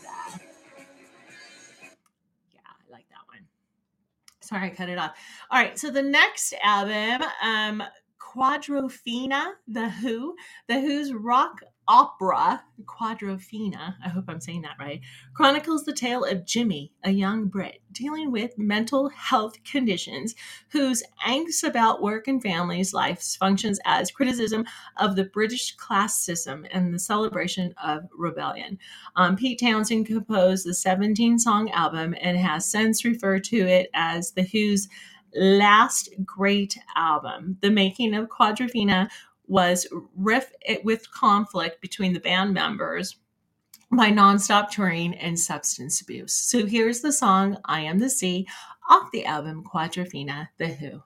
Yeah, 2.50 2.60
I 2.64 2.90
like 2.90 3.06
that 3.10 3.26
one. 3.26 3.46
Sorry, 4.40 4.68
I 4.68 4.70
cut 4.70 4.88
it 4.88 4.96
off. 4.96 5.12
All 5.50 5.60
right, 5.60 5.78
so 5.78 5.90
the 5.90 6.02
next 6.02 6.54
album, 6.62 7.28
um, 7.42 7.82
Quadrophenia, 8.18 9.52
The 9.68 9.90
Who, 9.90 10.34
The 10.66 10.80
Who's 10.80 11.12
rock 11.12 11.60
opera, 11.90 12.62
Quadrophenia, 12.84 13.96
I 14.04 14.08
hope 14.08 14.26
I'm 14.28 14.40
saying 14.40 14.62
that 14.62 14.76
right, 14.78 15.00
chronicles 15.34 15.84
the 15.84 15.92
tale 15.92 16.24
of 16.24 16.46
Jimmy, 16.46 16.92
a 17.02 17.10
young 17.10 17.46
Brit, 17.46 17.82
dealing 17.90 18.30
with 18.30 18.56
mental 18.56 19.08
health 19.08 19.56
conditions 19.64 20.36
whose 20.68 21.02
angst 21.26 21.64
about 21.64 22.00
work 22.00 22.28
and 22.28 22.40
family's 22.40 22.94
life 22.94 23.20
functions 23.40 23.80
as 23.86 24.12
criticism 24.12 24.64
of 24.98 25.16
the 25.16 25.24
British 25.24 25.74
class 25.78 26.20
system 26.20 26.64
and 26.70 26.94
the 26.94 26.98
celebration 26.98 27.74
of 27.82 28.04
rebellion. 28.16 28.78
Um, 29.16 29.34
Pete 29.34 29.58
Townshend 29.58 30.06
composed 30.06 30.64
the 30.64 30.74
17 30.74 31.40
song 31.40 31.70
album 31.72 32.14
and 32.20 32.38
has 32.38 32.70
since 32.70 33.04
referred 33.04 33.42
to 33.44 33.56
it 33.56 33.90
as 33.94 34.30
The 34.30 34.44
Who's 34.44 34.86
last 35.34 36.08
great 36.24 36.78
album. 36.96 37.56
The 37.60 37.70
making 37.70 38.14
of 38.14 38.28
Quadrophenia 38.28 39.08
was 39.50 39.84
riff 40.16 40.52
it 40.64 40.84
with 40.84 41.10
conflict 41.10 41.80
between 41.80 42.12
the 42.12 42.20
band 42.20 42.54
members 42.54 43.16
by 43.90 44.08
nonstop 44.08 44.70
touring 44.70 45.12
and 45.14 45.36
substance 45.36 46.00
abuse. 46.00 46.32
So 46.32 46.66
here's 46.66 47.00
the 47.00 47.12
song 47.12 47.58
I 47.64 47.80
Am 47.80 47.98
the 47.98 48.08
Sea 48.08 48.46
off 48.88 49.10
the 49.10 49.24
album 49.24 49.64
Quadrophenia, 49.64 50.48
The 50.58 50.68
Who. 50.68 51.02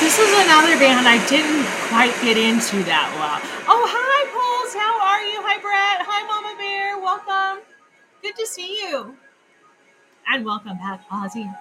This 0.00 0.18
is 0.18 0.44
another 0.44 0.76
band 0.76 1.06
I 1.06 1.24
didn't 1.28 1.66
quite 1.88 2.14
get 2.20 2.36
into 2.36 2.82
that 2.82 3.08
well. 3.14 3.40
Oh, 3.68 3.86
hi, 3.88 4.26
Pulse. 4.34 4.74
How 4.74 5.00
are 5.00 5.22
you? 5.22 5.40
Hi, 5.40 5.58
Brett. 5.60 6.04
Hi, 6.04 6.26
Mama 6.26 6.56
Bear. 6.58 6.98
Welcome. 6.98 7.64
Good 8.22 8.34
to 8.36 8.46
see 8.46 8.88
you. 8.88 9.16
And 10.28 10.44
welcome 10.44 10.76
back, 10.78 11.08
Ozzy. 11.10 11.54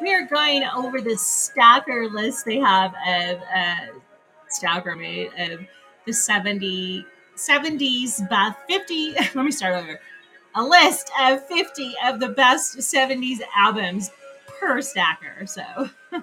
We 0.00 0.14
are 0.14 0.24
going 0.26 0.64
over 0.64 1.00
the 1.00 1.16
stacker 1.16 2.08
list 2.08 2.44
they 2.46 2.58
have 2.58 2.94
of 3.06 3.42
uh, 3.54 3.86
stacker 4.48 4.96
made 4.96 5.30
of 5.38 5.60
the 6.06 6.12
70, 6.12 7.04
70s, 7.36 8.24
about 8.24 8.56
50. 8.66 9.12
Let 9.34 9.36
me 9.36 9.50
start 9.50 9.74
over. 9.76 10.00
A 10.54 10.64
list 10.64 11.10
of 11.20 11.46
50 11.46 11.94
of 12.06 12.18
the 12.20 12.30
best 12.30 12.78
70s 12.78 13.40
albums 13.54 14.10
per 14.58 14.80
stacker. 14.80 15.46
So. 15.46 15.62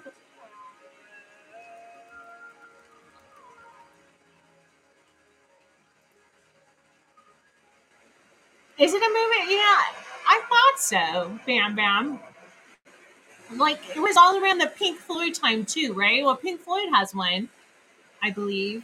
Is 8.80 8.94
it 8.94 9.02
a 9.02 9.08
movie? 9.08 9.54
Yeah, 9.56 9.82
I 10.28 10.42
thought 10.50 10.80
so. 10.80 11.40
Bam 11.46 11.76
Bam. 11.76 12.20
Like 13.56 13.80
it 13.96 14.00
was 14.00 14.18
all 14.18 14.42
around 14.42 14.60
the 14.60 14.68
Pink 14.68 15.00
Floyd 15.00 15.34
time 15.34 15.66
too, 15.66 15.94
right? 15.94 16.24
Well, 16.24 16.36
Pink 16.36 16.62
Floyd 16.62 16.90
has 16.94 17.16
one, 17.16 17.50
I 18.22 18.32
believe. 18.32 18.84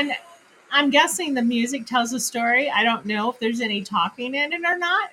And 0.00 0.16
I'm 0.72 0.88
guessing 0.88 1.34
the 1.34 1.42
music 1.42 1.84
tells 1.84 2.14
a 2.14 2.20
story. 2.20 2.70
I 2.70 2.84
don't 2.84 3.04
know 3.04 3.30
if 3.30 3.38
there's 3.38 3.60
any 3.60 3.82
talking 3.82 4.34
in 4.34 4.54
it 4.54 4.62
or 4.64 4.78
not. 4.78 5.10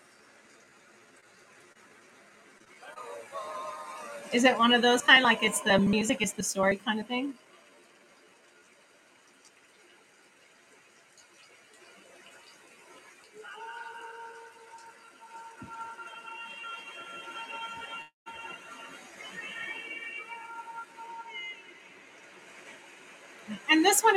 Is 4.31 4.45
it 4.45 4.57
one 4.57 4.71
of 4.71 4.81
those 4.81 5.01
kind 5.01 5.25
like 5.25 5.43
it's 5.43 5.59
the 5.59 5.77
music, 5.77 6.21
it's 6.21 6.31
the 6.31 6.43
story 6.43 6.77
kind 6.77 7.01
of 7.01 7.05
thing? 7.05 7.33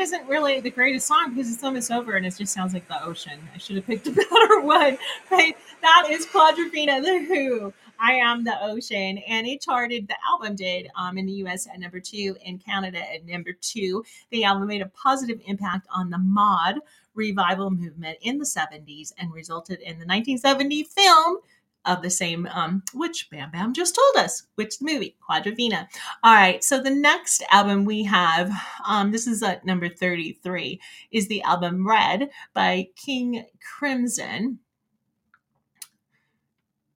One 0.00 0.04
isn't 0.04 0.28
really 0.28 0.60
the 0.60 0.70
greatest 0.70 1.06
song 1.06 1.34
because 1.34 1.52
it's 1.52 1.62
almost 1.62 1.90
over 1.90 2.12
and 2.12 2.24
it 2.24 2.34
just 2.34 2.54
sounds 2.54 2.72
like 2.72 2.88
the 2.88 3.04
ocean. 3.04 3.38
I 3.54 3.58
should 3.58 3.76
have 3.76 3.86
picked 3.86 4.06
a 4.06 4.10
better 4.30 4.60
one. 4.62 4.96
But 5.28 5.54
that 5.82 6.06
is 6.08 6.24
Quadrophenia, 6.26 7.02
The 7.02 7.26
Who. 7.28 7.74
I 7.98 8.12
Am 8.12 8.42
the 8.42 8.56
Ocean. 8.62 9.18
And 9.28 9.46
it 9.46 9.60
charted, 9.60 10.08
the 10.08 10.16
album 10.26 10.56
did, 10.56 10.88
um, 10.96 11.18
in 11.18 11.26
the 11.26 11.32
US 11.44 11.66
at 11.66 11.78
number 11.78 12.00
two, 12.00 12.34
in 12.42 12.58
Canada 12.58 12.98
at 13.12 13.26
number 13.26 13.52
two. 13.52 14.02
The 14.30 14.44
album 14.44 14.68
made 14.68 14.80
a 14.80 14.86
positive 14.86 15.38
impact 15.44 15.86
on 15.94 16.08
the 16.08 16.16
mod 16.16 16.76
revival 17.14 17.70
movement 17.70 18.16
in 18.22 18.38
the 18.38 18.46
70s 18.46 19.12
and 19.18 19.30
resulted 19.34 19.80
in 19.80 19.98
the 19.98 20.06
1970 20.06 20.84
film 20.84 21.40
of 21.84 22.02
the 22.02 22.10
same, 22.10 22.46
um, 22.48 22.82
which 22.92 23.28
Bam 23.30 23.50
Bam 23.50 23.72
just 23.72 23.94
told 23.94 24.24
us, 24.24 24.44
which 24.56 24.80
movie, 24.80 25.16
Quadrophenia. 25.28 25.86
All 26.22 26.34
right, 26.34 26.62
so 26.62 26.82
the 26.82 26.90
next 26.90 27.42
album 27.50 27.84
we 27.84 28.04
have, 28.04 28.52
um, 28.86 29.10
this 29.10 29.26
is 29.26 29.42
at 29.42 29.64
number 29.64 29.88
33, 29.88 30.80
is 31.10 31.28
the 31.28 31.42
album 31.42 31.86
Red 31.86 32.30
by 32.54 32.88
King 32.96 33.44
Crimson. 33.78 34.58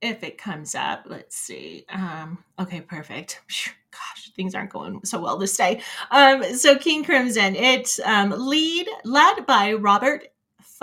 If 0.01 0.23
it 0.23 0.37
comes 0.37 0.75
up, 0.75 1.05
let's 1.07 1.37
see. 1.37 1.87
Um, 1.88 2.44
okay, 2.59 2.83
perfect. 2.83 3.40
Gosh, 3.90 4.31
things 4.37 4.55
aren't 4.55 4.70
going 4.70 5.01
so 5.05 5.18
well 5.18 5.38
this 5.38 5.57
day. 5.57 5.81
Um, 6.11 6.42
so 6.57 6.77
King 6.77 7.05
Crimson, 7.05 7.57
it's 7.57 8.01
um, 8.01 8.35
lead 8.37 8.87
led 9.05 9.47
by 9.47 9.73
Robert 9.73 10.25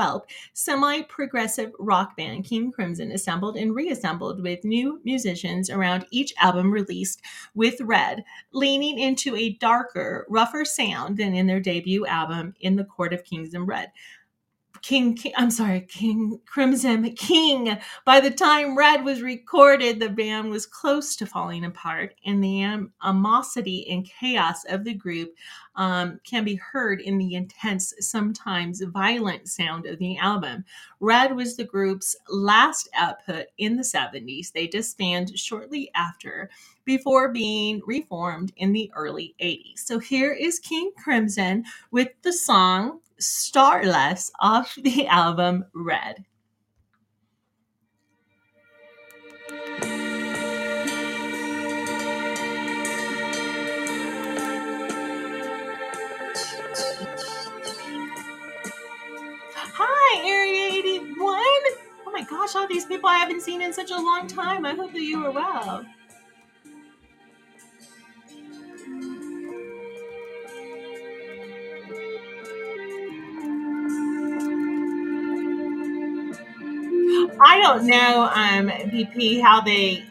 Phelps, 0.01 0.33
semi 0.53 1.03
progressive 1.03 1.71
rock 1.77 2.17
band 2.17 2.45
King 2.45 2.71
Crimson 2.71 3.11
assembled 3.11 3.55
and 3.55 3.75
reassembled 3.75 4.41
with 4.41 4.63
new 4.63 4.99
musicians 5.03 5.69
around 5.69 6.07
each 6.09 6.33
album 6.41 6.71
released 6.71 7.21
with 7.53 7.79
Red, 7.81 8.23
leaning 8.51 8.97
into 8.97 9.35
a 9.35 9.53
darker, 9.53 10.25
rougher 10.27 10.65
sound 10.65 11.17
than 11.17 11.35
in 11.35 11.45
their 11.45 11.59
debut 11.59 12.07
album, 12.07 12.55
In 12.61 12.77
the 12.77 12.83
Court 12.83 13.13
of 13.13 13.23
Kings 13.23 13.53
and 13.53 13.67
Red. 13.67 13.91
King, 14.81 15.15
King, 15.15 15.33
I'm 15.37 15.51
sorry, 15.51 15.81
King 15.81 16.39
Crimson 16.45 17.13
King. 17.15 17.77
By 18.03 18.19
the 18.19 18.31
time 18.31 18.77
Red 18.77 19.05
was 19.05 19.21
recorded, 19.21 19.99
the 19.99 20.09
band 20.09 20.49
was 20.49 20.65
close 20.65 21.15
to 21.17 21.25
falling 21.25 21.65
apart, 21.65 22.15
and 22.25 22.43
the 22.43 22.63
animosity 22.63 23.87
and 23.89 24.05
chaos 24.05 24.63
of 24.65 24.83
the 24.83 24.93
group 24.93 25.35
um, 25.75 26.19
can 26.23 26.43
be 26.43 26.55
heard 26.55 26.99
in 26.99 27.17
the 27.17 27.35
intense, 27.35 27.93
sometimes 27.99 28.81
violent 28.81 29.47
sound 29.47 29.85
of 29.85 29.99
the 29.99 30.17
album. 30.17 30.65
Red 30.99 31.35
was 31.35 31.55
the 31.55 31.63
group's 31.63 32.15
last 32.27 32.89
output 32.95 33.47
in 33.57 33.77
the 33.77 33.83
70s. 33.83 34.51
They 34.51 34.67
disbanded 34.67 35.37
shortly 35.37 35.91
after 35.95 36.49
before 36.85 37.31
being 37.31 37.81
reformed 37.85 38.51
in 38.57 38.73
the 38.73 38.91
early 38.95 39.35
80s. 39.41 39.79
So 39.79 39.99
here 39.99 40.33
is 40.33 40.59
King 40.59 40.91
Crimson 40.97 41.65
with 41.91 42.09
the 42.23 42.33
song 42.33 42.99
Starless 43.21 44.31
off 44.39 44.75
the 44.81 45.05
album 45.05 45.63
Red. 45.75 46.25
Hi, 59.73 60.27
Area 60.27 60.79
81. 60.79 61.15
Oh 62.07 62.11
my 62.11 62.23
gosh, 62.23 62.55
all 62.55 62.67
these 62.67 62.85
people 62.85 63.07
I 63.07 63.17
haven't 63.17 63.41
seen 63.41 63.61
in 63.61 63.71
such 63.71 63.91
a 63.91 63.95
long 63.95 64.25
time. 64.25 64.65
I 64.65 64.73
hope 64.73 64.93
that 64.93 65.01
you 65.03 65.23
are 65.23 65.31
well. 65.31 65.85
Don't 77.61 77.85
know, 77.85 78.23
um, 78.33 78.69
BP, 78.89 79.41
how 79.41 79.61
they. 79.61 80.03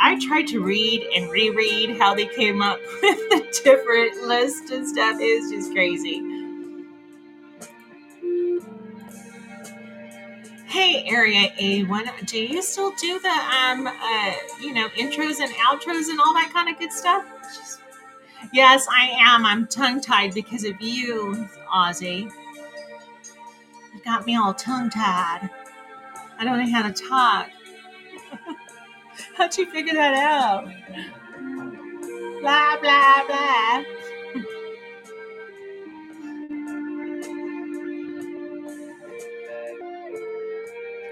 I 0.00 0.18
tried 0.26 0.46
to 0.48 0.60
read 0.62 1.02
and 1.14 1.30
reread 1.30 1.98
how 1.98 2.14
they 2.14 2.26
came 2.26 2.62
up 2.62 2.78
with 3.02 3.18
the 3.30 3.60
different 3.64 4.26
lists 4.26 4.70
and 4.70 4.86
stuff. 4.86 5.16
It's 5.20 5.50
just 5.50 5.72
crazy. 5.72 6.22
Hey, 10.66 11.04
Area 11.06 11.50
A1, 11.58 12.26
do 12.26 12.38
you 12.38 12.62
still 12.62 12.92
do 13.00 13.18
the 13.20 13.28
um, 13.28 13.86
uh, 13.86 14.32
you 14.60 14.74
know, 14.74 14.88
intros 14.90 15.40
and 15.40 15.52
outros 15.54 16.10
and 16.10 16.20
all 16.20 16.34
that 16.34 16.50
kind 16.52 16.68
of 16.68 16.78
good 16.78 16.92
stuff? 16.92 17.24
Yes, 18.52 18.86
I 18.90 19.10
am. 19.18 19.44
I'm 19.44 19.66
tongue 19.66 20.00
tied 20.00 20.34
because 20.34 20.64
of 20.64 20.80
you, 20.80 21.48
Ozzy. 21.72 22.30
You 23.94 24.00
got 24.04 24.26
me 24.26 24.36
all 24.36 24.54
tongue 24.54 24.90
tied. 24.90 25.50
I 26.38 26.44
don't 26.44 26.58
know 26.58 26.70
how 26.70 26.88
to 26.88 26.92
talk. 26.92 27.48
How'd 29.36 29.56
you 29.58 29.70
figure 29.70 29.94
that 29.94 30.14
out? 30.14 30.64
Blah, 32.40 32.78
blah, 32.80 33.26
blah. 33.26 33.84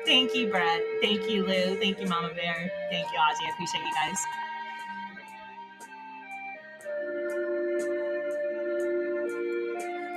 Thank 0.07 0.37
you, 0.37 0.49
Brett. 0.49 0.83
Thank 1.03 1.29
you, 1.29 1.45
Lou. 1.45 1.79
Thank 1.81 2.01
you, 2.01 2.07
Mama 2.07 2.29
Bear. 2.29 2.71
Thank 2.91 3.07
you, 3.13 3.19
Ozzy. 3.19 3.45
I 3.45 3.51
appreciate 3.55 3.85
you 3.85 3.95
guys. 3.95 4.19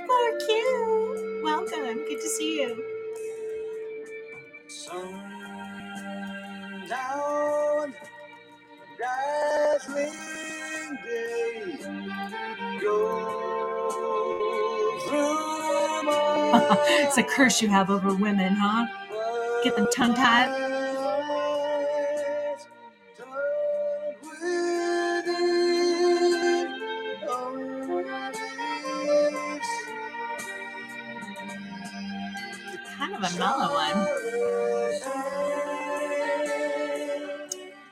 Poor 0.06 1.42
Welcome. 1.42 2.04
Good 2.08 2.20
to 2.20 2.28
see 2.28 2.62
you. 2.62 2.99
It's 16.52 17.18
a 17.18 17.22
curse 17.22 17.62
you 17.62 17.68
have 17.68 17.90
over 17.90 18.14
women, 18.14 18.54
huh? 18.54 18.86
Get 19.64 19.76
them 19.76 19.86
dark 19.94 20.50
within, 24.24 24.88
Kind 32.98 33.14
of 33.14 33.22
a 33.22 33.38
mellow 33.38 33.74
one. 33.74 34.08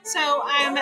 So, 0.05 0.43
um, 0.43 0.75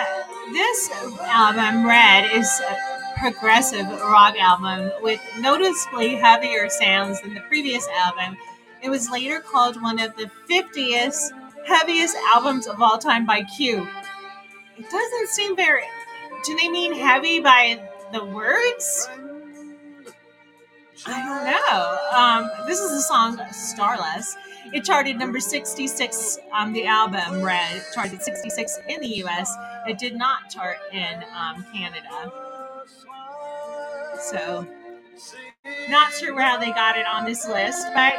this 0.53 0.89
album, 1.21 1.85
Red, 1.85 2.31
is 2.33 2.61
a 2.61 2.96
progressive 3.19 3.85
rock 4.01 4.35
album 4.39 4.91
with 5.01 5.19
noticeably 5.39 6.15
heavier 6.15 6.69
sounds 6.69 7.21
than 7.21 7.33
the 7.33 7.41
previous 7.41 7.87
album. 7.99 8.37
It 8.81 8.89
was 8.89 9.09
later 9.09 9.39
called 9.39 9.81
one 9.81 9.99
of 9.99 10.15
the 10.15 10.29
50th 10.49 11.31
heaviest 11.65 12.15
albums 12.33 12.67
of 12.67 12.81
all 12.81 12.97
time 12.97 13.25
by 13.25 13.43
Q. 13.43 13.87
It 14.77 14.89
doesn't 14.89 15.29
seem 15.29 15.55
very. 15.55 15.83
Do 16.45 16.55
they 16.55 16.69
mean 16.69 16.93
heavy 16.93 17.39
by 17.39 17.81
the 18.13 18.23
words? 18.23 19.09
I 21.05 21.23
don't 21.23 21.45
know. 21.45 22.17
Um, 22.17 22.67
this 22.67 22.79
is 22.79 22.91
the 22.91 23.01
song 23.01 23.39
Starless. 23.51 24.35
It 24.73 24.83
charted 24.83 25.17
number 25.17 25.39
66 25.39 26.39
on 26.53 26.73
the 26.73 26.85
album 26.85 27.41
Red. 27.41 27.77
It 27.77 27.83
charted 27.93 28.21
66 28.21 28.79
in 28.89 29.01
the 29.01 29.23
US. 29.23 29.53
It 29.87 29.97
did 29.97 30.15
not 30.15 30.49
chart 30.49 30.77
in 30.91 31.23
um, 31.35 31.65
Canada. 31.73 32.46
So, 34.29 34.67
not 35.89 36.11
sure 36.11 36.37
how 36.37 36.57
they 36.57 36.71
got 36.71 36.97
it 36.97 37.05
on 37.07 37.23
this 37.23 37.47
list, 37.47 37.87
but 37.95 38.13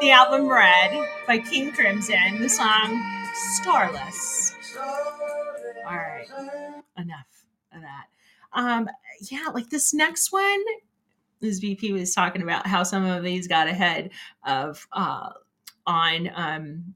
the 0.00 0.10
album 0.10 0.48
Red 0.48 1.08
by 1.24 1.38
King 1.38 1.70
Crimson, 1.70 2.40
the 2.40 2.48
song 2.48 3.00
Starless. 3.54 4.56
All 5.86 5.96
right, 5.96 6.26
enough 6.98 7.46
of 7.72 7.82
that. 7.82 8.06
Um, 8.52 8.90
yeah, 9.30 9.46
like 9.54 9.70
this 9.70 9.94
next 9.94 10.32
one, 10.32 10.64
this 11.38 11.60
VP 11.60 11.92
was 11.92 12.12
talking 12.12 12.42
about 12.42 12.66
how 12.66 12.82
some 12.82 13.04
of 13.04 13.22
these 13.22 13.46
got 13.46 13.68
ahead 13.68 14.10
of 14.44 14.88
uh, 14.92 15.30
on 15.86 16.28
um, 16.34 16.94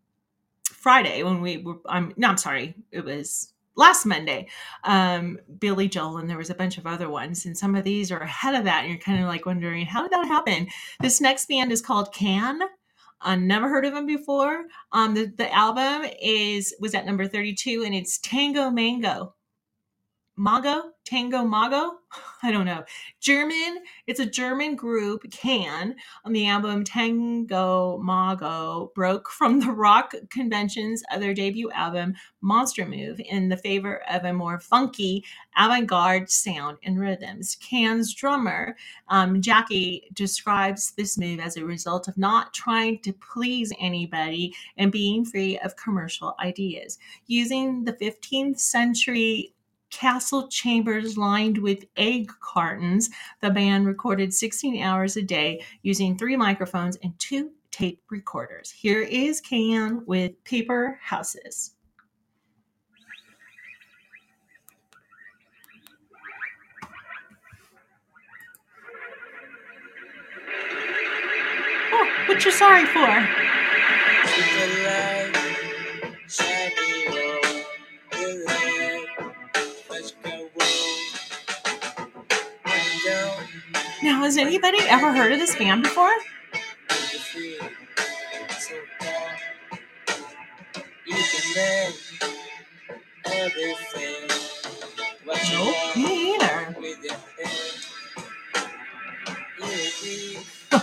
Friday 0.64 1.22
when 1.22 1.40
we 1.40 1.58
were. 1.58 1.76
Um, 1.86 2.12
no, 2.16 2.26
I'm 2.28 2.36
sorry, 2.36 2.74
it 2.90 3.04
was 3.04 3.53
last 3.76 4.06
Monday. 4.06 4.48
Um, 4.84 5.38
Billy 5.58 5.88
Joel 5.88 6.18
and 6.18 6.28
there 6.28 6.38
was 6.38 6.50
a 6.50 6.54
bunch 6.54 6.78
of 6.78 6.86
other 6.86 7.08
ones, 7.08 7.46
and 7.46 7.56
some 7.56 7.74
of 7.74 7.84
these 7.84 8.10
are 8.12 8.20
ahead 8.20 8.54
of 8.54 8.64
that, 8.64 8.82
and 8.82 8.90
you're 8.90 9.00
kind 9.00 9.20
of 9.20 9.28
like 9.28 9.46
wondering 9.46 9.86
how 9.86 10.02
did 10.02 10.12
that 10.12 10.26
happen. 10.26 10.68
This 11.00 11.20
next 11.20 11.48
band 11.48 11.72
is 11.72 11.82
called 11.82 12.12
Can. 12.12 12.60
I 13.20 13.36
never 13.36 13.68
heard 13.68 13.86
of 13.86 13.94
them 13.94 14.06
before. 14.06 14.64
Um, 14.92 15.14
the, 15.14 15.32
the 15.36 15.52
album 15.52 16.10
is 16.20 16.74
was 16.80 16.94
at 16.94 17.06
number 17.06 17.26
32, 17.26 17.82
and 17.84 17.94
it's 17.94 18.18
Tango 18.18 18.70
Mango. 18.70 19.34
Mago, 20.36 20.90
Tango 21.04 21.44
Mago, 21.44 21.98
I 22.42 22.50
don't 22.50 22.66
know. 22.66 22.84
German, 23.20 23.84
it's 24.08 24.18
a 24.18 24.26
German 24.26 24.74
group, 24.74 25.22
Can, 25.30 25.94
on 26.24 26.32
the 26.32 26.48
album 26.48 26.82
Tango 26.82 27.98
Mago, 27.98 28.90
broke 28.96 29.30
from 29.30 29.60
the 29.60 29.70
rock 29.70 30.12
conventions 30.30 31.04
of 31.12 31.20
their 31.20 31.34
debut 31.34 31.70
album, 31.70 32.14
Monster 32.40 32.84
Move, 32.84 33.20
in 33.20 33.48
the 33.48 33.56
favor 33.56 34.02
of 34.10 34.24
a 34.24 34.32
more 34.32 34.58
funky, 34.58 35.24
avant 35.56 35.86
garde 35.86 36.28
sound 36.28 36.78
and 36.82 36.98
rhythms. 36.98 37.56
Can's 37.60 38.12
drummer, 38.12 38.76
um, 39.08 39.40
Jaki, 39.40 40.12
describes 40.14 40.92
this 40.96 41.16
move 41.16 41.38
as 41.38 41.56
a 41.56 41.64
result 41.64 42.08
of 42.08 42.18
not 42.18 42.52
trying 42.52 42.98
to 43.02 43.12
please 43.12 43.72
anybody 43.78 44.52
and 44.76 44.90
being 44.90 45.24
free 45.24 45.58
of 45.60 45.76
commercial 45.76 46.34
ideas. 46.40 46.98
Using 47.28 47.84
the 47.84 47.92
15th 47.92 48.58
century 48.58 49.54
castle 49.94 50.48
chambers 50.48 51.16
lined 51.16 51.56
with 51.56 51.84
egg 51.96 52.28
cartons, 52.40 53.10
the 53.40 53.48
band 53.48 53.86
recorded 53.86 54.34
16 54.34 54.82
hours 54.82 55.16
a 55.16 55.22
day 55.22 55.62
using 55.82 56.18
three 56.18 56.36
microphones 56.36 56.96
and 57.04 57.16
two 57.20 57.52
tape 57.70 58.02
recorders. 58.10 58.72
Here 58.72 59.02
is 59.02 59.40
Can 59.40 60.04
with 60.04 60.42
Paper 60.42 60.98
Houses. 61.00 61.76
Oh, 71.92 72.24
what 72.26 72.44
you 72.44 72.50
sorry 72.50 72.84
for? 72.86 73.44
Now, 84.04 84.20
has 84.20 84.36
anybody 84.36 84.76
ever 84.80 85.14
heard 85.14 85.32
of 85.32 85.38
this 85.38 85.56
band 85.56 85.82
before? 85.82 86.12
Nope, 95.50 95.96
me 95.96 96.34
either. 96.34 96.76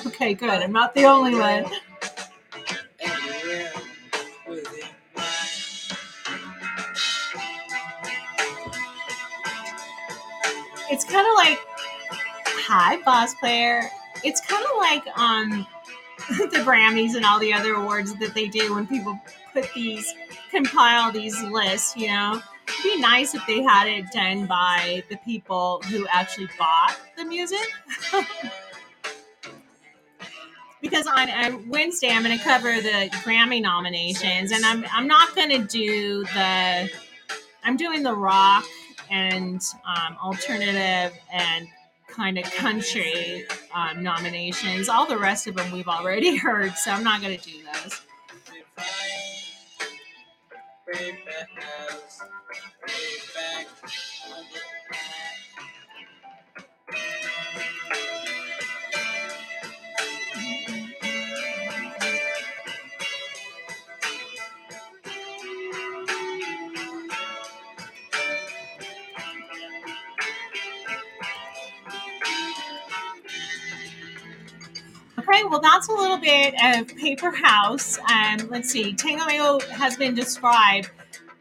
Okay, 0.08 0.34
good. 0.34 0.50
I'm 0.50 0.72
not 0.72 0.96
the 0.96 1.06
only 1.06 1.36
one. 1.36 1.66
It's 10.90 11.06
kind 11.06 11.28
of 11.28 11.36
like 11.36 11.60
hi, 12.74 12.96
boss 13.04 13.36
player. 13.36 13.84
It's 14.24 14.40
kind 14.40 14.64
of 14.64 14.78
like 14.78 15.06
um 15.18 15.68
the 16.52 16.60
Grammys 16.60 17.16
and 17.16 17.26
all 17.26 17.38
the 17.38 17.52
other 17.52 17.74
awards 17.74 18.14
that 18.16 18.34
they 18.34 18.48
do 18.48 18.74
when 18.74 18.88
people 18.88 19.20
put 19.52 19.68
these 19.74 20.14
compile 20.52 21.12
these 21.12 21.38
lists. 21.44 21.98
You 21.98 22.08
know, 22.08 22.42
it'd 22.70 22.84
be 22.84 23.02
nice 23.02 23.36
if 23.36 23.46
they 23.46 23.62
had 23.62 23.90
it 23.90 24.06
done 24.14 24.46
by 24.46 25.04
the 25.10 25.18
people 25.18 25.82
who 25.90 26.08
actually 26.08 26.48
bought 26.58 26.96
the 27.18 27.26
music. 27.26 27.60
because 30.82 31.08
on 31.08 31.30
uh, 31.30 31.58
Wednesday 31.68 32.12
I'm 32.12 32.24
going 32.24 32.38
to 32.38 32.44
cover 32.44 32.72
the 32.80 33.10
Grammy 33.26 33.62
nominations, 33.62 34.54
and 34.54 34.64
I'm 34.64 34.86
I'm 34.94 35.08
not 35.08 35.36
going 35.36 35.50
to 35.50 35.68
do 35.68 36.24
the 36.24 36.90
I'm 37.66 37.76
doing 37.76 38.02
the 38.02 38.16
rock 38.16 38.64
and 39.10 39.62
um, 39.86 40.16
alternative 40.24 41.14
and 41.34 41.68
kind 42.12 42.38
of 42.38 42.44
country 42.56 43.46
um, 43.74 44.04
nominations. 44.04 44.90
All 44.90 45.06
the 45.06 45.18
rest 45.18 45.48
of 45.48 45.56
them 45.56 45.72
we've 45.72 45.88
already 45.88 46.36
heard, 46.38 46.76
so 46.78 46.92
I'm 46.92 47.04
not 47.04 47.22
going 47.22 47.38
to 47.38 47.44
do 47.50 47.58
those. 47.64 48.02
Okay, 55.60 55.81
well, 75.52 75.60
that's 75.60 75.90
a 75.90 75.94
little 75.94 76.18
bit 76.18 76.56
of 76.64 76.88
Paper 76.96 77.30
House. 77.30 78.00
Um, 78.00 78.48
let's 78.50 78.72
see. 78.72 78.94
Tango 78.94 79.26
Mango 79.26 79.60
has 79.72 79.98
been 79.98 80.16
described 80.16 80.90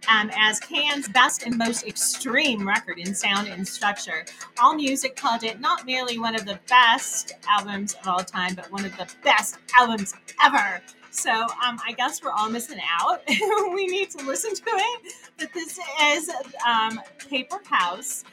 um, 0.09 0.33
as 0.37 0.59
Can's 0.59 1.09
best 1.09 1.45
and 1.45 1.57
most 1.57 1.87
extreme 1.87 2.67
record 2.67 2.99
in 2.99 3.15
sound 3.15 3.47
and 3.47 3.67
structure. 3.67 4.25
All 4.61 4.75
Music 4.75 5.15
called 5.15 5.45
it 5.45 5.61
not 5.61 5.87
merely 5.87 6.19
one 6.19 6.35
of 6.35 6.45
the 6.45 6.59
best 6.69 7.35
albums 7.49 7.95
of 8.03 8.09
all 8.09 8.19
time, 8.19 8.57
but 8.57 8.69
one 8.73 8.85
of 8.85 8.97
the 8.97 9.07
best 9.23 9.59
albums 9.79 10.13
ever. 10.45 10.83
So 11.13 11.31
um, 11.31 11.79
I 11.87 11.95
guess 11.97 12.21
we're 12.21 12.33
all 12.33 12.51
missing 12.51 12.81
out. 13.01 13.23
we 13.29 13.87
need 13.87 14.11
to 14.11 14.27
listen 14.27 14.57
to 14.57 14.63
it. 14.67 15.13
But 15.39 15.53
this 15.55 15.79
is 16.03 16.31
um, 16.67 17.01
Paper 17.29 17.61
House. 17.65 18.25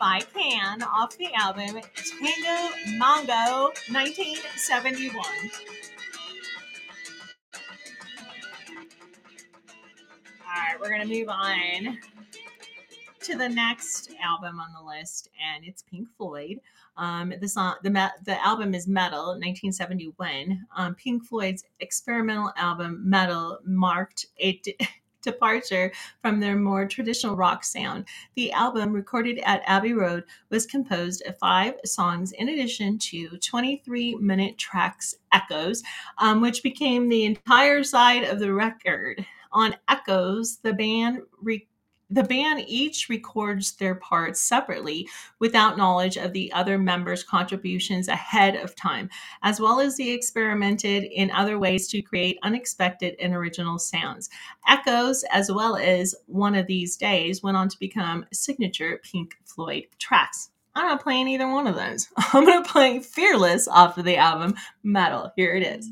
By 0.00 0.20
Can 0.34 0.82
off 0.82 1.14
the 1.18 1.28
album 1.34 1.78
Tango 1.94 2.74
Mongo 2.96 3.64
1971. 3.92 5.14
All 10.40 10.56
right, 10.56 10.80
we're 10.80 10.88
going 10.88 11.06
to 11.06 11.06
move 11.06 11.28
on 11.28 11.98
to 13.20 13.36
the 13.36 13.46
next 13.46 14.12
album 14.22 14.58
on 14.58 14.68
the 14.72 14.82
list, 14.82 15.28
and 15.38 15.66
it's 15.66 15.82
Pink 15.82 16.08
Floyd. 16.16 16.60
Um, 16.96 17.34
the 17.38 17.48
song, 17.48 17.74
the 17.82 17.90
the 18.24 18.42
album 18.42 18.74
is 18.74 18.88
Meddle, 18.88 19.38
1971. 19.38 20.66
Um, 20.76 20.94
Pink 20.94 21.26
Floyd's 21.26 21.64
experimental 21.80 22.52
album 22.56 23.02
Meddle 23.04 23.58
marked 23.66 24.24
a 24.40 24.58
departure 25.22 25.92
from 26.22 26.40
their 26.40 26.56
more 26.56 26.86
traditional 26.86 27.36
rock 27.36 27.64
sound. 27.64 28.06
The 28.34 28.52
album, 28.52 28.92
recorded 28.92 29.40
at 29.44 29.62
Abbey 29.66 29.92
Road, 29.92 30.24
was 30.50 30.66
composed 30.66 31.22
of 31.26 31.38
five 31.38 31.74
songs 31.84 32.32
in 32.32 32.48
addition 32.48 32.98
to 32.98 33.30
23-minute 33.30 34.58
tracks 34.58 35.14
"Echoes," 35.32 35.82
um, 36.18 36.40
which 36.40 36.62
became 36.62 37.08
the 37.08 37.24
entire 37.24 37.82
side 37.84 38.24
of 38.24 38.38
the 38.38 38.52
record. 38.52 39.24
On 39.52 39.74
"Echoes," 39.88 40.58
the 40.58 40.72
band 40.72 41.22
re- 41.42 41.66
the 42.10 42.24
band 42.24 42.64
each 42.66 43.08
records 43.08 43.72
their 43.72 43.94
parts 43.94 44.40
separately 44.40 45.08
without 45.38 45.78
knowledge 45.78 46.16
of 46.16 46.32
the 46.32 46.52
other 46.52 46.76
members' 46.76 47.22
contributions 47.22 48.08
ahead 48.08 48.56
of 48.56 48.74
time, 48.74 49.08
as 49.42 49.60
well 49.60 49.80
as 49.80 49.96
they 49.96 50.10
experimented 50.10 51.04
in 51.04 51.30
other 51.30 51.58
ways 51.58 51.86
to 51.88 52.02
create 52.02 52.38
unexpected 52.42 53.14
and 53.20 53.34
original 53.34 53.78
sounds. 53.78 54.28
Echoes, 54.68 55.24
as 55.30 55.52
well 55.52 55.76
as 55.76 56.14
One 56.26 56.54
of 56.54 56.66
These 56.66 56.96
Days, 56.96 57.42
went 57.42 57.56
on 57.56 57.68
to 57.68 57.78
become 57.78 58.26
signature 58.32 59.00
Pink 59.04 59.36
Floyd 59.44 59.84
tracks. 59.98 60.50
I'm 60.74 60.86
not 60.86 61.02
playing 61.02 61.28
either 61.28 61.48
one 61.48 61.66
of 61.66 61.76
those. 61.76 62.08
I'm 62.32 62.44
going 62.44 62.62
to 62.62 62.68
play 62.68 63.00
Fearless 63.00 63.68
off 63.68 63.98
of 63.98 64.04
the 64.04 64.16
album 64.16 64.54
Meddle. 64.82 65.32
Here 65.36 65.54
it 65.54 65.64
is. 65.64 65.90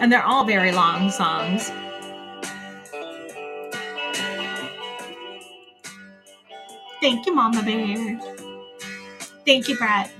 And 0.00 0.12
they're 0.12 0.24
all 0.24 0.44
very 0.44 0.72
long 0.72 1.10
songs. 1.10 1.70
Thank 7.00 7.26
you, 7.26 7.34
Mama 7.34 7.62
Bear. 7.62 8.20
Thank 9.46 9.68
you, 9.68 9.76
Brett. 9.78 10.10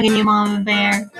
Bugging 0.00 0.16
you, 0.16 0.24
Mama 0.24 0.60
Bear? 0.64 1.10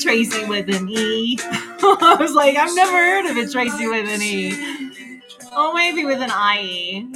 Tracy 0.00 0.44
with 0.46 0.68
an 0.68 0.88
E. 0.90 1.38
I 1.40 2.16
was 2.18 2.32
like, 2.32 2.56
I've 2.56 2.74
never 2.74 2.90
heard 2.90 3.30
of 3.30 3.36
a 3.36 3.48
Tracy 3.48 3.86
with 3.86 4.08
an 4.08 4.20
E. 4.20 5.20
Oh, 5.52 5.72
maybe 5.74 6.04
with 6.04 6.18
an 6.20 6.32
IE. 6.58 7.08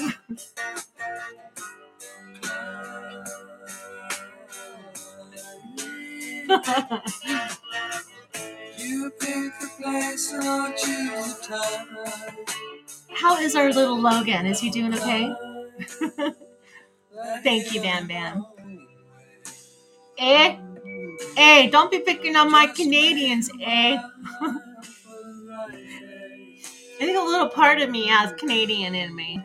How 13.14 13.36
is 13.38 13.56
our 13.56 13.72
little 13.72 14.00
Logan? 14.00 14.46
Is 14.46 14.60
he 14.60 14.70
doing 14.70 14.94
okay? 14.94 15.32
Thank 17.42 17.74
you, 17.74 17.80
Bam 17.82 18.06
Bam. 18.06 18.46
Eh? 20.18 20.56
Hey, 21.36 21.68
don't 21.70 21.90
be 21.90 22.00
picking 22.00 22.36
on 22.36 22.50
my 22.50 22.66
Canadians, 22.68 23.50
eh? 23.62 23.98
I 26.84 27.04
think 27.04 27.18
a 27.18 27.22
little 27.22 27.48
part 27.48 27.80
of 27.80 27.90
me 27.90 28.06
has 28.06 28.32
Canadian 28.34 28.94
in 28.94 29.14
me. 29.14 29.42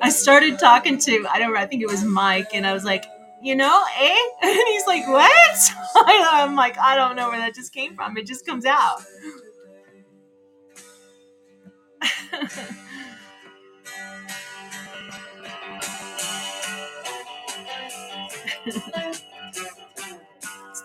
I 0.00 0.10
started 0.10 0.58
talking 0.58 0.98
to, 0.98 1.26
I 1.30 1.38
don't 1.38 1.52
know, 1.52 1.60
I 1.60 1.66
think 1.66 1.82
it 1.82 1.88
was 1.88 2.04
Mike, 2.04 2.48
and 2.54 2.66
I 2.66 2.72
was 2.72 2.84
like, 2.84 3.04
you 3.42 3.56
know, 3.56 3.84
eh? 4.00 4.16
And 4.42 4.68
he's 4.68 4.86
like, 4.86 5.06
what? 5.08 5.72
I'm 5.96 6.54
like, 6.54 6.78
I 6.78 6.96
don't 6.96 7.16
know 7.16 7.28
where 7.30 7.38
that 7.38 7.54
just 7.54 7.72
came 7.72 7.94
from. 7.94 8.16
It 8.16 8.26
just 8.26 8.46
comes 8.46 8.64
out. 8.64 9.02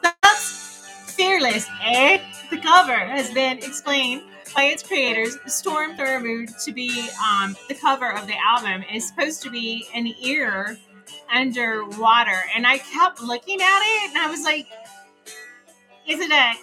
that's 0.03 1.13
Fearless, 1.15 1.67
eh? 1.83 2.19
The 2.49 2.57
cover 2.57 2.97
has 2.97 3.31
been 3.31 3.59
explained 3.59 4.23
by 4.55 4.63
its 4.65 4.83
creators, 4.83 5.37
Storm 5.47 5.95
Thurmond, 5.95 6.63
to 6.65 6.71
be 6.73 7.09
um, 7.23 7.55
the 7.69 7.75
cover 7.75 8.11
of 8.11 8.27
the 8.27 8.35
album 8.45 8.83
is 8.91 9.07
supposed 9.07 9.41
to 9.43 9.51
be 9.51 9.85
an 9.95 10.07
ear 10.21 10.77
underwater. 11.33 12.39
And 12.55 12.67
I 12.67 12.79
kept 12.79 13.21
looking 13.21 13.61
at 13.61 13.81
it 13.83 14.09
and 14.09 14.17
I 14.19 14.27
was 14.29 14.43
like, 14.43 14.67
"Isn't 16.07 16.31
it 16.31 16.57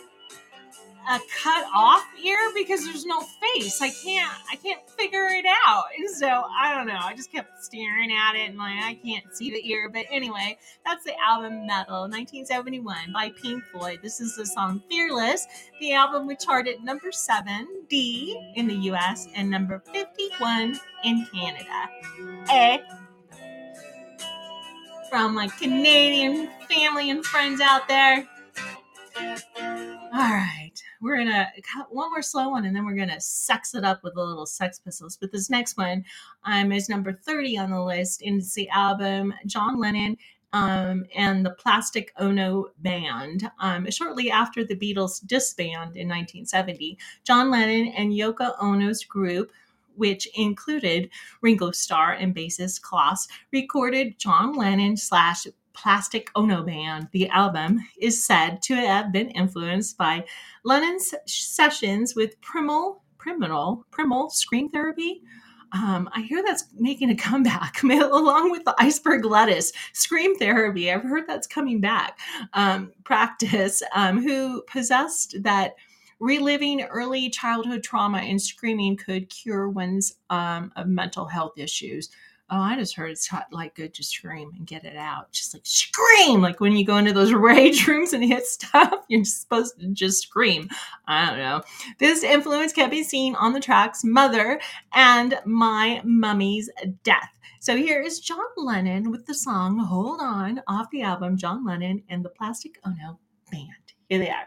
a 1.08 1.14
a 1.14 1.20
cut 1.42 1.66
off 1.74 2.06
ear 2.24 2.38
because 2.54 2.84
there's 2.84 3.04
no 3.04 3.20
face. 3.20 3.80
I 3.82 3.90
can't 3.90 4.32
I 4.50 4.56
can't 4.56 4.88
figure 4.90 5.26
it 5.26 5.44
out. 5.66 5.84
And 5.98 6.08
so 6.10 6.26
I 6.26 6.74
don't 6.74 6.86
know. 6.86 6.98
I 7.00 7.14
just 7.14 7.32
kept 7.32 7.62
staring 7.64 8.12
at 8.12 8.36
it 8.36 8.50
and 8.50 8.58
like 8.58 8.76
I 8.82 8.94
can't 8.94 9.24
see 9.34 9.50
the 9.50 9.68
ear. 9.68 9.88
But 9.92 10.06
anyway, 10.10 10.58
that's 10.84 11.04
the 11.04 11.14
album 11.20 11.66
Meddle, 11.66 12.02
1971 12.02 13.12
by 13.12 13.30
Pink 13.30 13.64
Floyd. 13.64 14.00
This 14.02 14.20
is 14.20 14.36
the 14.36 14.46
song 14.46 14.82
Fearless. 14.88 15.46
The 15.80 15.94
album 15.94 16.26
would 16.26 16.38
chart 16.40 16.68
at 16.68 16.82
number 16.82 17.12
seven 17.12 17.66
D 17.88 18.38
in 18.56 18.66
the 18.66 18.76
US 18.92 19.28
and 19.34 19.50
number 19.50 19.82
51 19.92 20.78
in 21.04 21.26
Canada. 21.32 21.90
Eh? 22.50 22.78
From 25.08 25.34
my 25.34 25.48
Canadian 25.48 26.48
family 26.68 27.10
and 27.10 27.24
friends 27.24 27.60
out 27.60 27.88
there. 27.88 28.28
All 30.12 30.18
right, 30.18 30.69
we're 31.00 31.16
gonna 31.18 31.48
cut 31.62 31.94
one 31.94 32.10
more 32.10 32.22
slow 32.22 32.50
one, 32.50 32.66
and 32.66 32.76
then 32.76 32.84
we're 32.84 32.94
gonna 32.94 33.20
sex 33.20 33.74
it 33.74 33.84
up 33.84 34.02
with 34.02 34.16
a 34.16 34.22
little 34.22 34.46
Sex 34.46 34.78
Pistols. 34.78 35.16
But 35.16 35.32
this 35.32 35.50
next 35.50 35.76
one 35.76 36.04
um, 36.44 36.72
is 36.72 36.88
number 36.88 37.12
thirty 37.12 37.56
on 37.56 37.70
the 37.70 37.82
list, 37.82 38.22
and 38.22 38.40
it's 38.40 38.54
the 38.54 38.68
album 38.70 39.34
John 39.46 39.78
Lennon 39.78 40.16
um, 40.52 41.06
and 41.14 41.44
the 41.44 41.50
Plastic 41.50 42.12
Ono 42.18 42.66
Band. 42.78 43.50
Um, 43.60 43.90
shortly 43.90 44.30
after 44.30 44.64
the 44.64 44.76
Beatles 44.76 45.26
disbanded 45.26 45.96
in 45.96 46.08
1970, 46.08 46.98
John 47.24 47.50
Lennon 47.50 47.88
and 47.96 48.12
Yoko 48.12 48.54
Ono's 48.60 49.04
group. 49.04 49.52
Which 49.96 50.28
included 50.34 51.10
Ringo 51.42 51.72
Starr 51.72 52.12
and 52.12 52.34
bassist 52.34 52.80
Klaus, 52.80 53.28
recorded 53.52 54.18
John 54.18 54.54
Lennon 54.54 54.96
slash 54.96 55.46
Plastic 55.72 56.30
Ono 56.35 56.62
Band. 56.62 57.09
The 57.12 57.28
album 57.28 57.80
is 58.00 58.22
said 58.22 58.62
to 58.62 58.74
have 58.74 59.12
been 59.12 59.30
influenced 59.30 59.96
by 59.96 60.24
Lennon's 60.64 61.14
sessions 61.26 62.14
with 62.14 62.40
Primal, 62.40 63.02
Primal, 63.18 63.85
Primal 63.90 64.30
Scream 64.30 64.68
Therapy. 64.68 65.22
Um, 65.72 66.09
I 66.12 66.22
hear 66.22 66.42
that's 66.44 66.66
making 66.78 67.11
a 67.11 67.16
comeback 67.16 67.83
along 67.85 68.50
with 68.50 68.64
the 68.64 68.74
iceberg 68.78 69.24
lettuce 69.24 69.72
scream 69.92 70.35
therapy. 70.37 70.90
I've 70.90 71.02
heard 71.02 71.24
that's 71.28 71.46
coming 71.46 71.80
back. 71.80 72.18
Um, 72.54 72.92
practice 73.04 73.83
um, 73.94 74.22
who 74.22 74.62
possessed 74.62 75.37
that 75.42 75.74
reliving 76.18 76.83
early 76.83 77.30
childhood 77.30 77.83
trauma 77.83 78.18
and 78.18 78.40
screaming 78.40 78.96
could 78.96 79.30
cure 79.30 79.68
one's 79.68 80.14
um, 80.28 80.72
mental 80.87 81.26
health 81.26 81.56
issues. 81.56 82.11
Oh, 82.52 82.60
I 82.60 82.76
just 82.76 82.96
heard 82.96 83.12
it's 83.12 83.28
hot, 83.28 83.46
like 83.52 83.76
good 83.76 83.94
to 83.94 84.02
scream 84.02 84.50
and 84.56 84.66
get 84.66 84.84
it 84.84 84.96
out. 84.96 85.30
Just 85.30 85.54
like 85.54 85.62
scream, 85.64 86.40
like 86.40 86.58
when 86.58 86.74
you 86.76 86.84
go 86.84 86.96
into 86.96 87.12
those 87.12 87.32
rage 87.34 87.86
rooms 87.86 88.12
and 88.12 88.24
hit 88.24 88.44
stuff, 88.44 88.92
you're 89.08 89.24
supposed 89.24 89.78
to 89.78 89.86
just 89.88 90.22
scream. 90.22 90.68
I 91.06 91.26
don't 91.26 91.38
know. 91.38 91.62
This 91.98 92.24
influence 92.24 92.72
can 92.72 92.90
be 92.90 93.04
seen 93.04 93.36
on 93.36 93.52
the 93.52 93.60
tracks 93.60 94.02
Mother 94.02 94.60
and 94.92 95.38
My 95.44 96.00
Mummy's 96.04 96.68
Death. 97.04 97.30
So 97.60 97.76
here 97.76 98.00
is 98.00 98.20
John 98.20 98.40
Lennon 98.56 99.10
with 99.10 99.26
the 99.26 99.34
song 99.34 99.78
Hold 99.78 100.20
On 100.20 100.62
off 100.66 100.90
the 100.90 101.02
album 101.02 101.36
John 101.36 101.64
Lennon 101.64 102.02
and 102.08 102.24
the 102.24 102.30
Plastic 102.30 102.80
oh 102.84 102.90
Ono 102.90 103.20
Band. 103.52 103.68
Here 104.08 104.18
they 104.18 104.30
are. 104.30 104.46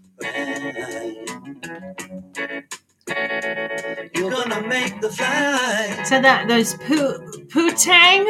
You're 4.15 4.31
gonna 4.31 4.61
make 4.67 5.01
the 5.01 5.09
flight. 5.09 6.07
So 6.07 6.21
that 6.21 6.47
those 6.47 6.75
poo 6.75 7.19
poutang 7.53 8.25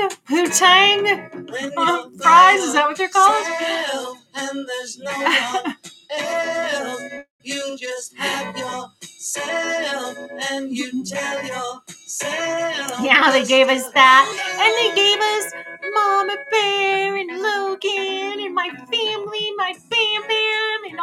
When 1.52 1.72
uh, 1.78 2.10
fries 2.20 2.62
is 2.62 2.74
that 2.74 2.88
what 2.88 2.98
they're 2.98 3.10
called? 3.10 4.18
And 4.36 4.68
there's 4.70 5.00
no 5.00 5.12
one 5.12 5.78
else. 6.20 7.02
You 7.44 7.78
just 7.78 8.16
have 8.18 8.58
yourself 8.58 10.18
and 10.52 10.72
you 10.72 11.04
tell 11.06 11.44
yourself. 11.44 13.02
Yeah, 13.02 13.32
they 13.32 13.46
gave 13.46 13.70
us 13.70 13.90
that, 13.92 14.26
and 14.62 14.74
they 14.80 14.96
gave 14.96 15.20
us 15.20 15.54
Mama 15.94 16.38
Bear 16.52 17.18
and 17.18 17.42
Logan 17.42 18.40
and 18.46 18.56
my 18.56 18.70
family, 18.92 19.52
my 19.58 19.74
Bam 19.90 20.24
and 20.24 20.32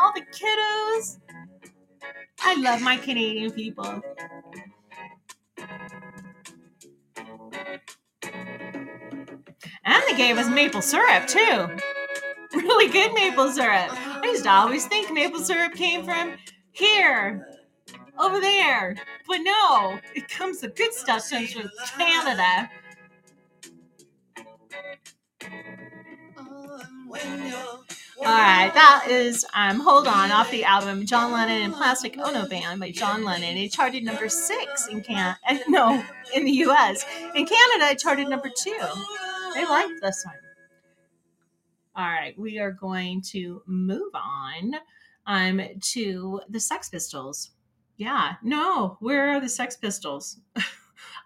all 0.00 0.12
the 0.12 0.22
kiddos. 0.22 1.18
I 2.40 2.54
love 2.60 2.80
my 2.80 2.96
Canadian 2.96 3.50
people. 3.50 4.02
And 9.84 10.02
they 10.06 10.16
gave 10.16 10.38
us 10.38 10.48
maple 10.48 10.82
syrup 10.82 11.26
too. 11.26 11.68
Really 12.54 12.90
good 12.90 13.12
maple 13.12 13.50
syrup. 13.50 13.90
I 13.92 14.22
used 14.24 14.44
to 14.44 14.50
always 14.50 14.86
think 14.86 15.12
maple 15.12 15.40
syrup 15.40 15.74
came 15.74 16.04
from 16.04 16.36
here, 16.72 17.46
over 18.18 18.40
there. 18.40 18.96
But 19.26 19.38
no, 19.38 19.98
it 20.14 20.28
comes, 20.28 20.60
the 20.60 20.68
good 20.68 20.94
stuff 20.94 21.28
comes 21.28 21.52
from 21.52 21.70
Canada. 21.96 22.70
Um, 26.38 27.08
when 27.08 27.46
you're 27.46 27.80
All 28.20 28.24
right, 28.24 28.72
that 28.74 29.06
is 29.08 29.46
um, 29.54 29.78
Hold 29.78 30.08
On 30.08 30.32
off 30.32 30.50
the 30.50 30.64
album 30.64 31.06
John 31.06 31.30
Lennon 31.30 31.62
and 31.62 31.72
Plastic 31.72 32.18
Ono 32.18 32.46
Band 32.48 32.80
by 32.80 32.90
John 32.90 33.22
Lennon. 33.22 33.56
It 33.56 33.70
charted 33.70 34.02
number 34.02 34.28
six 34.28 34.88
in 34.88 35.02
Can 35.02 35.36
uh, 35.48 35.58
no 35.68 36.04
in 36.34 36.44
the 36.44 36.50
U.S. 36.50 37.04
In 37.36 37.46
Canada, 37.46 37.92
it 37.92 37.98
charted 37.98 38.28
number 38.28 38.48
two. 38.48 38.76
They 39.54 39.64
liked 39.64 40.00
this 40.02 40.24
one. 40.26 40.34
All 41.94 42.06
right, 42.06 42.36
we 42.36 42.58
are 42.58 42.72
going 42.72 43.22
to 43.30 43.62
move 43.66 44.12
on 44.14 44.74
um, 45.26 45.60
to 45.92 46.40
the 46.48 46.60
Sex 46.60 46.88
Pistols. 46.88 47.50
Yeah, 47.96 48.34
no, 48.42 48.96
where 49.00 49.30
are 49.30 49.40
the 49.40 49.48
Sex 49.48 49.76
Pistols? 49.76 50.40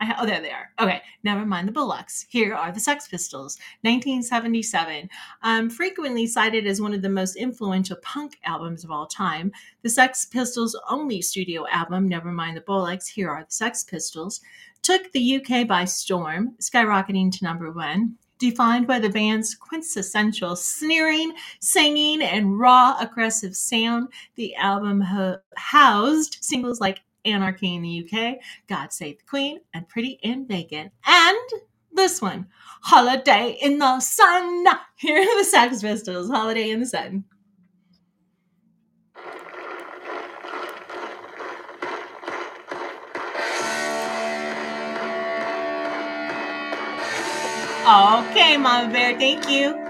I 0.02 0.16
oh, 0.18 0.26
there 0.26 0.40
they 0.40 0.50
are. 0.50 0.68
Okay, 0.80 1.00
never 1.22 1.46
mind 1.46 1.68
the 1.68 1.72
Bollocks. 1.72 2.26
Here 2.28 2.54
are 2.54 2.72
the 2.72 2.80
Sex 2.80 3.06
Pistols, 3.06 3.56
1977. 3.82 5.08
Um, 5.44 5.70
frequently 5.70 6.26
cited 6.26 6.66
as 6.66 6.80
one 6.80 6.92
of 6.92 7.02
the 7.02 7.08
most 7.08 7.36
influential 7.36 7.96
punk 8.02 8.36
albums 8.44 8.82
of 8.82 8.90
all 8.90 9.06
time, 9.06 9.52
the 9.82 9.88
Sex 9.88 10.24
Pistols' 10.24 10.76
only 10.90 11.22
studio 11.22 11.68
album, 11.68 12.08
Never 12.08 12.32
Mind 12.32 12.56
the 12.56 12.62
Bollocks, 12.62 13.06
Here 13.06 13.30
Are 13.30 13.44
the 13.44 13.52
Sex 13.52 13.84
Pistols, 13.84 14.40
took 14.82 15.12
the 15.12 15.36
UK 15.36 15.68
by 15.68 15.84
storm, 15.84 16.56
skyrocketing 16.60 17.30
to 17.38 17.44
number 17.44 17.70
one. 17.70 18.16
Defined 18.38 18.88
by 18.88 18.98
the 18.98 19.08
band's 19.08 19.54
quintessential 19.54 20.56
sneering, 20.56 21.32
singing, 21.60 22.22
and 22.22 22.58
raw, 22.58 22.96
aggressive 22.98 23.54
sound, 23.54 24.08
the 24.34 24.52
album 24.56 25.00
ho- 25.00 25.38
housed 25.54 26.38
singles 26.40 26.80
like 26.80 27.02
Anarchy 27.24 27.74
in 27.74 27.82
the 27.82 28.08
UK, 28.10 28.38
God 28.68 28.92
Save 28.92 29.18
the 29.18 29.24
Queen, 29.24 29.60
and 29.74 29.88
Pretty 29.88 30.18
Vacant. 30.22 30.92
And 31.06 31.38
this 31.92 32.20
one, 32.22 32.46
Holiday 32.82 33.58
in 33.60 33.78
the 33.78 34.00
Sun. 34.00 34.64
Here 34.96 35.20
are 35.20 35.38
the 35.38 35.44
Sex 35.44 35.82
Pistols, 35.82 36.30
Holiday 36.30 36.70
in 36.70 36.80
the 36.80 36.86
Sun. 36.86 37.24
Okay, 47.82 48.56
Mama 48.56 48.92
Bear, 48.92 49.18
thank 49.18 49.48
you. 49.48 49.81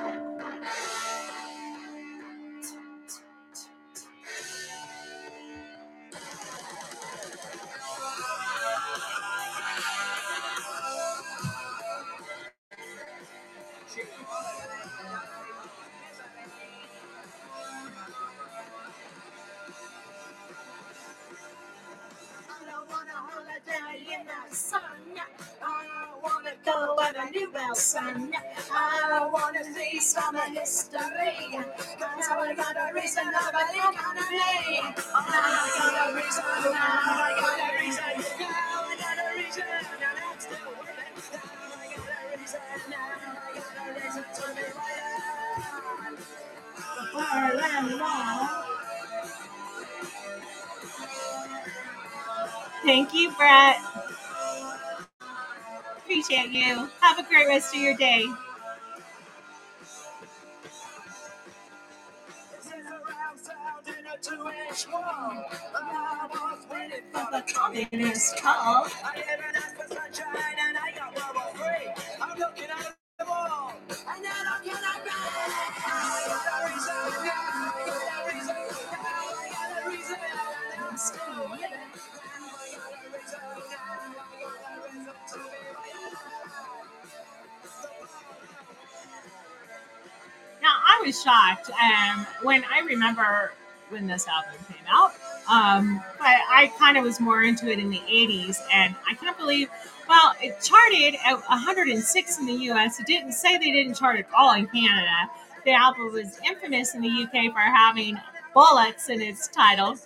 Remember 93.02 93.52
when 93.88 94.06
this 94.06 94.26
album 94.28 94.54
came 94.68 94.86
out. 94.88 95.12
Um, 95.50 96.02
but 96.18 96.26
I 96.26 96.72
kind 96.78 96.96
of 96.96 97.04
was 97.04 97.20
more 97.20 97.42
into 97.42 97.68
it 97.68 97.78
in 97.78 97.90
the 97.90 98.00
80s, 98.08 98.58
and 98.72 98.94
I 99.08 99.14
can't 99.14 99.36
believe, 99.36 99.68
well, 100.08 100.34
it 100.40 100.60
charted 100.62 101.18
at 101.24 101.34
106 101.34 102.38
in 102.38 102.46
the 102.46 102.52
US. 102.70 103.00
It 103.00 103.06
didn't 103.06 103.32
say 103.32 103.58
they 103.58 103.72
didn't 103.72 103.94
chart 103.94 104.18
at 104.20 104.26
all 104.36 104.54
in 104.54 104.66
Canada. 104.68 105.30
The 105.64 105.72
album 105.72 106.12
was 106.12 106.38
infamous 106.46 106.94
in 106.94 107.02
the 107.02 107.08
UK 107.08 107.52
for 107.52 107.60
having 107.60 108.18
bullets 108.54 109.08
in 109.08 109.20
its 109.20 109.48
title. 109.48 109.96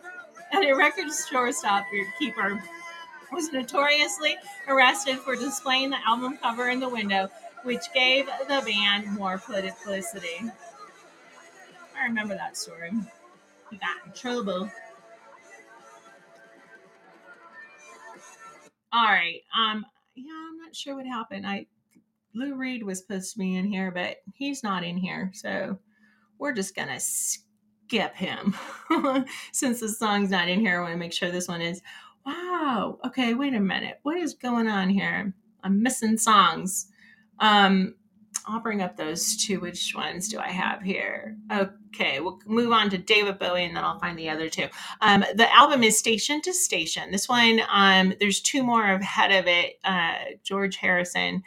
and 0.53 0.64
a 0.64 0.74
record 0.74 1.11
store 1.12 1.53
shopkeeper 1.53 2.62
was 3.32 3.53
notoriously 3.53 4.36
arrested 4.68 5.18
for 5.18 5.34
displaying 5.36 5.90
the 5.90 5.99
album 6.07 6.38
cover 6.42 6.70
in 6.70 6.80
the 6.80 6.88
window, 6.88 7.28
which 7.64 7.92
gave 7.92 8.26
the 8.49 8.62
band 8.64 9.07
more 9.12 9.38
publicity. 9.38 10.51
I 11.99 12.05
remember 12.07 12.34
that 12.34 12.57
story. 12.57 12.90
He 13.70 13.78
got 13.78 14.07
in 14.07 14.12
trouble. 14.12 14.70
All 18.92 19.05
right. 19.05 19.40
Um. 19.57 19.84
Yeah, 20.14 20.32
I'm 20.32 20.57
not 20.59 20.74
sure 20.74 20.97
what 20.97 21.07
happened. 21.07 21.47
I 21.47 21.66
Lou 22.34 22.55
Reed 22.55 22.82
was 22.82 23.01
supposed 23.01 23.32
to 23.32 23.38
be 23.38 23.57
in 23.57 23.66
here, 23.66 23.90
but 23.90 24.18
he's 24.34 24.62
not 24.62 24.84
in 24.84 24.97
here, 24.97 25.30
so 25.34 25.78
we're 26.38 26.53
just 26.53 26.74
gonna 26.74 27.01
skip 27.01 28.14
him 28.14 28.55
since 29.53 29.80
the 29.80 29.88
song's 29.88 30.30
not 30.30 30.49
in 30.49 30.61
here. 30.61 30.78
I 30.78 30.82
want 30.82 30.94
to 30.94 30.99
make 30.99 31.12
sure 31.12 31.30
this 31.30 31.49
one 31.49 31.61
is. 31.61 31.82
Wow. 32.24 32.99
Okay. 33.07 33.34
Wait 33.34 33.55
a 33.55 33.61
minute. 33.61 33.99
What 34.03 34.16
is 34.16 34.34
going 34.34 34.68
on 34.68 34.88
here? 34.88 35.32
I'm 35.62 35.82
missing 35.82 36.16
songs. 36.18 36.88
Um. 37.40 37.94
I'll 38.49 38.61
bring 38.61 38.80
up 38.80 38.97
those 38.97 39.36
two. 39.36 39.59
Which 39.59 39.92
ones 39.94 40.28
do 40.28 40.38
I 40.38 40.49
have 40.49 40.80
here? 40.80 41.36
Okay, 41.53 42.20
we'll 42.20 42.38
move 42.47 42.70
on 42.70 42.90
to 42.90 42.99
David 42.99 43.40
Bowie 43.40 43.64
and 43.64 43.76
then 43.76 43.82
I'll 43.82 43.99
find 43.99 44.16
the 44.16 44.30
other 44.30 44.49
two. 44.49 44.68
Um, 45.01 45.24
the 45.34 45.53
album 45.53 45.82
is 45.82 45.99
Station 45.99 46.40
to 46.42 46.53
Station. 46.53 47.11
This 47.11 47.28
one, 47.28 47.61
um, 47.68 48.14
there's 48.20 48.40
two 48.40 48.62
more 48.62 48.84
ahead 48.84 49.32
of 49.32 49.49
it 49.49 49.80
uh, 49.84 50.14
George 50.44 50.76
Harrison 50.76 51.42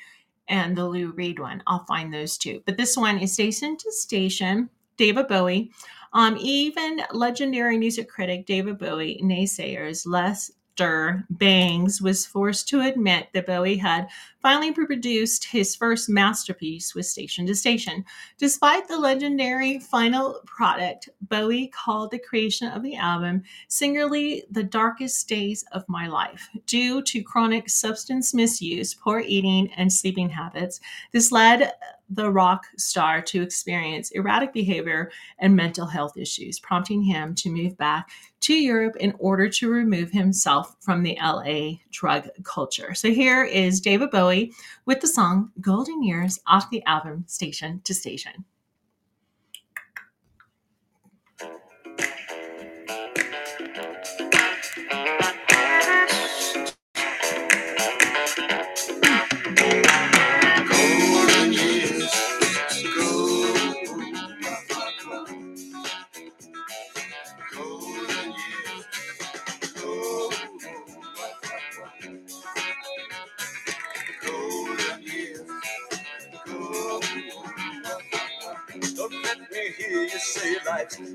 and 0.50 0.76
the 0.76 0.86
Lou 0.86 1.12
Reed 1.12 1.40
one. 1.40 1.64
I'll 1.68 1.86
find 1.86 2.14
those 2.14 2.38
two. 2.38 2.62
But 2.66 2.76
this 2.76 2.98
one 2.98 3.18
is 3.20 3.34
Station 3.34 3.78
to 3.78 3.92
Station, 3.94 4.70
David 4.98 5.28
Bowie. 5.30 5.72
Um, 6.12 6.36
even 6.40 7.02
legendary 7.14 7.78
music 7.78 8.10
critic 8.10 8.46
David 8.46 8.78
Bowie, 8.78 9.22
naysayers 9.24 10.04
Les 10.06 10.52
Lester 10.80 11.26
Bangs 11.30 12.02
was 12.02 12.26
forced 12.26 12.70
to 12.70 12.80
admit 12.80 13.28
that 13.34 13.46
Bowie 13.46 13.76
had 13.76 14.08
finally 14.42 14.72
produced 14.72 15.44
his 15.44 15.76
first 15.76 16.08
masterpiece 16.08 16.96
with 16.96 17.06
Station 17.06 17.46
to 17.48 17.54
Station. 17.56 18.06
Despite 18.38 18.88
the 18.88 18.98
legendary 18.98 19.80
final 19.80 20.40
product, 20.46 21.10
Bowie 21.22 21.68
called 21.68 22.12
the 22.12 22.20
creation 22.20 22.70
of 22.70 22.82
the 22.82 22.96
album 22.96 23.44
singularly 23.68 24.46
the 24.50 24.64
darkest 24.64 25.28
days 25.28 25.66
of 25.74 25.84
my 25.90 26.08
life. 26.08 26.50
Due 26.66 27.02
to 27.02 27.24
chronic 27.24 27.70
substance 27.70 28.34
misuse, 28.34 28.94
poor 28.94 29.20
eating, 29.20 29.70
and 29.76 29.92
sleeping 29.92 30.30
habits, 30.30 30.80
this 31.12 31.30
led 31.30 31.74
the 32.10 32.32
rock 32.32 32.66
star 32.78 33.22
to 33.22 33.42
experience 33.42 34.12
erratic 34.12 34.54
behavior 34.54 35.12
and 35.38 35.56
mental 35.56 35.86
health 35.86 36.18
issues, 36.18 36.60
prompting 36.60 37.04
him 37.04 37.36
to 37.36 37.50
move 37.50 37.78
back 37.78 38.10
to 38.42 38.54
Europe 38.54 38.96
in 39.00 39.14
order 39.20 39.50
to 39.50 39.70
remove 39.70 40.12
himself 40.12 40.76
from 40.80 41.04
the 41.04 41.18
LA 41.22 41.78
drug 41.92 42.30
culture. 42.44 42.94
So 42.94 43.12
here 43.12 43.44
is 43.44 43.82
David 43.82 44.12
Bowie 44.12 44.54
with 44.86 45.02
the 45.02 45.08
song 45.08 45.52
Golden 45.62 46.02
Years 46.04 46.40
off 46.48 46.70
the 46.70 46.84
album 46.86 47.26
Station 47.28 47.82
to 47.84 47.94
Station. 47.94 48.46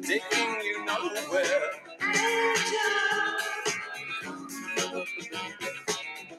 Taking 0.03 0.61
you 0.62 0.87
nowhere. 0.87 1.71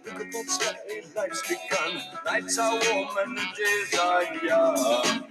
Look 0.05 0.21
at 0.21 0.31
that 0.31 0.49
sky, 0.49 0.75
life's 1.15 1.43
begun. 1.47 2.03
Nights 2.25 2.59
are 2.59 2.73
warm 2.73 3.17
and 3.19 3.37
the 3.37 3.45
days 3.57 3.99
are 3.99 4.23
young. 4.45 5.23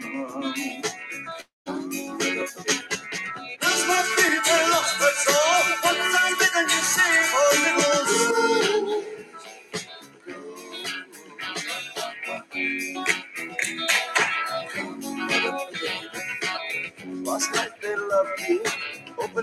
There's 3.61 3.85
my 3.89 4.03
people 4.17 4.63
lost 4.73 4.99
their 5.01 5.17
soul. 5.25 5.63
One 5.85 5.97
time 6.15 6.35
didn't 6.39 6.71
you 6.71 6.83
say 6.97 7.15
for 7.31 7.49
little 7.65 7.94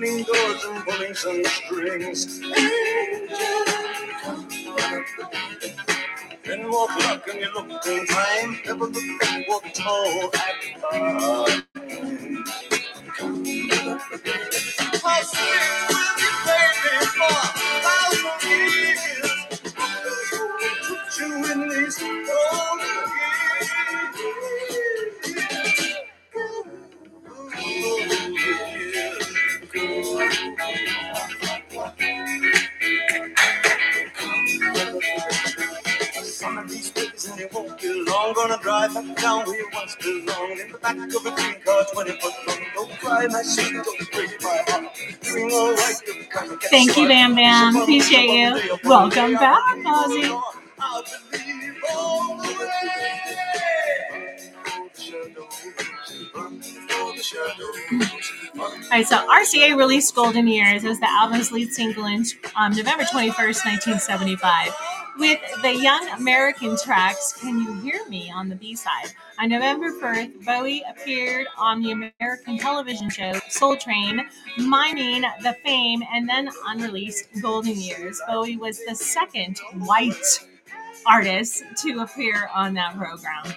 opening 0.02 0.24
doors 0.24 0.64
and 0.66 0.84
pulling 0.86 1.14
some 1.14 1.44
strings. 1.46 2.40
Then 6.44 6.70
walk 6.72 6.90
luck 7.00 7.28
and 7.28 7.40
you 7.40 7.54
looked 7.54 7.86
in 7.88 8.06
time, 8.08 8.60
never 8.66 8.86
looked 8.86 9.22
back, 9.22 9.48
walked 9.48 9.76
tall 9.76 10.32
at 10.34 11.62
five. 15.02 15.91
Drive 38.62 38.94
back 38.94 39.18
down 39.18 39.46
where 39.46 39.58
you 39.58 39.70
once 39.74 39.96
belonged. 39.96 40.60
In 40.60 40.72
the 40.72 40.78
back 40.78 40.96
of 40.98 41.26
a 41.26 41.32
green 41.32 41.62
car, 41.64 41.86
20 41.94 42.12
foot 42.12 42.34
long. 42.48 42.58
Don't 42.76 42.92
cry, 43.00 43.28
my 43.28 43.42
sweet, 43.42 43.74
don't 43.74 44.12
break 44.12 44.42
my 44.44 44.64
heart. 44.68 44.96
Doing 45.24 45.52
all 45.52 45.74
right, 45.74 45.96
gonna 46.34 46.58
Thank 46.70 46.98
you. 46.98 47.08
Bam 47.08 47.36
Bam. 47.36 47.76
Appreciate 47.76 48.30
you. 48.30 48.78
Welcome 48.84 49.34
back, 49.34 49.78
Ozzy. 49.78 50.42
I 50.80 51.04
believe 51.32 51.76
all 51.92 52.38
the 52.38 52.60
way. 52.60 52.68
All 58.58 58.70
right, 58.92 59.08
so 59.08 59.18
RCA 59.28 59.78
released 59.78 60.14
Golden 60.16 60.48
Years 60.48 60.86
as 60.86 61.00
the 61.00 61.10
album's 61.10 61.52
lead 61.52 61.72
single 61.74 62.06
in 62.06 62.26
um, 62.56 62.74
November 62.74 63.04
21st, 63.04 63.66
1975. 63.66 65.01
With 65.18 65.40
the 65.62 65.76
Young 65.76 66.08
American 66.10 66.78
tracks, 66.78 67.34
Can 67.34 67.60
You 67.60 67.74
Hear 67.82 68.08
Me 68.08 68.32
on 68.34 68.50
the 68.50 68.56
B 68.56 68.76
side. 68.76 69.12
On 69.40 69.50
November 69.50 69.92
1st, 69.92 70.46
Bowie 70.46 70.84
appeared 70.90 71.48
on 71.58 71.82
the 71.82 71.92
American 71.92 72.58
television 72.58 73.10
show 73.10 73.34
Soul 73.50 73.76
Train, 73.76 74.26
miming 74.58 75.24
the 75.44 75.56
fame 75.64 76.02
and 76.14 76.28
then 76.28 76.50
unreleased 76.68 77.28
Golden 77.42 77.76
Years. 77.76 78.22
Bowie 78.28 78.58
was 78.58 78.80
the 78.88 78.96
second 78.96 79.60
white 79.86 80.48
artist 81.06 81.64
to 81.84 82.00
appear 82.00 82.50
on 82.54 82.74
that 82.76 82.98
program. 82.98 83.54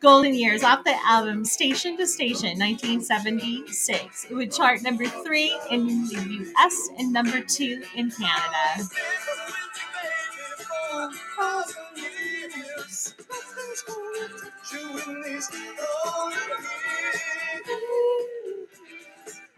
Golden 0.00 0.34
Years 0.34 0.62
off 0.62 0.84
the 0.84 0.94
album 1.04 1.44
Station 1.44 1.96
to 1.96 2.06
Station 2.06 2.58
1976. 2.58 4.26
It 4.30 4.34
would 4.34 4.52
chart 4.52 4.82
number 4.82 5.06
three 5.06 5.58
in 5.70 5.86
the 6.06 6.52
US 6.54 6.90
and 6.98 7.12
number 7.12 7.40
two 7.40 7.82
in 7.94 8.10
Canada. 8.10 8.88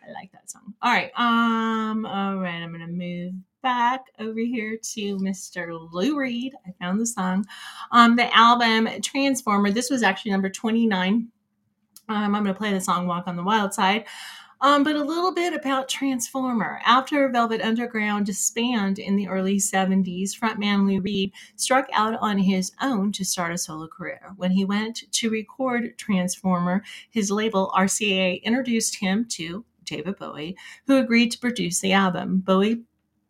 I 0.07 0.13
like 0.13 0.33
that 0.33 0.51
song. 0.51 0.75
All 0.83 0.93
right. 0.93 1.11
Um, 1.17 2.07
all 2.07 2.37
right, 2.37 2.63
I'm 2.63 2.73
gonna 2.73 2.87
move 2.87 3.35
back 3.63 4.07
over 4.19 4.41
here 4.41 4.79
to 4.95 5.17
Mr. 5.19 5.89
Lou 5.93 6.19
Reed. 6.19 6.55
I 6.67 6.73
found 6.81 7.01
the 7.01 7.07
song. 7.07 7.45
Um, 7.93 8.17
the 8.17 8.35
album 8.37 8.89
Transformer. 9.03 9.71
This 9.71 9.91
was 9.91 10.03
actually 10.03 10.33
number 10.33 10.49
29. 10.49 11.29
Um, 12.09 12.35
I'm 12.35 12.43
gonna 12.43 12.55
play 12.55 12.73
the 12.73 12.81
song 12.81 13.07
Walk 13.07 13.27
on 13.27 13.37
the 13.37 13.43
Wild 13.43 13.75
Side. 13.75 14.07
Um, 14.61 14.83
but 14.83 14.97
a 14.97 15.05
little 15.05 15.33
bit 15.33 15.55
about 15.55 15.89
Transformer. 15.89 16.81
After 16.85 17.29
Velvet 17.29 17.61
Underground 17.61 18.27
disbanded 18.27 18.99
in 18.99 19.15
the 19.15 19.29
early 19.29 19.59
70s, 19.59 20.33
frontman 20.37 20.85
Lou 20.85 21.01
Reed 21.01 21.33
struck 21.55 21.87
out 21.93 22.19
on 22.21 22.39
his 22.39 22.73
own 22.83 23.13
to 23.13 23.25
start 23.25 23.53
a 23.53 23.59
solo 23.59 23.87
career. 23.87 24.33
When 24.37 24.51
he 24.51 24.65
went 24.65 25.05
to 25.13 25.31
record 25.31 25.97
Transformer, 25.97 26.83
his 27.11 27.31
label 27.31 27.73
RCA 27.77 28.43
introduced 28.43 28.97
him 28.97 29.27
to 29.31 29.65
David 29.85 30.17
Bowie, 30.19 30.57
who 30.87 30.97
agreed 30.97 31.31
to 31.33 31.39
produce 31.39 31.79
the 31.79 31.93
album. 31.93 32.39
Bowie 32.39 32.83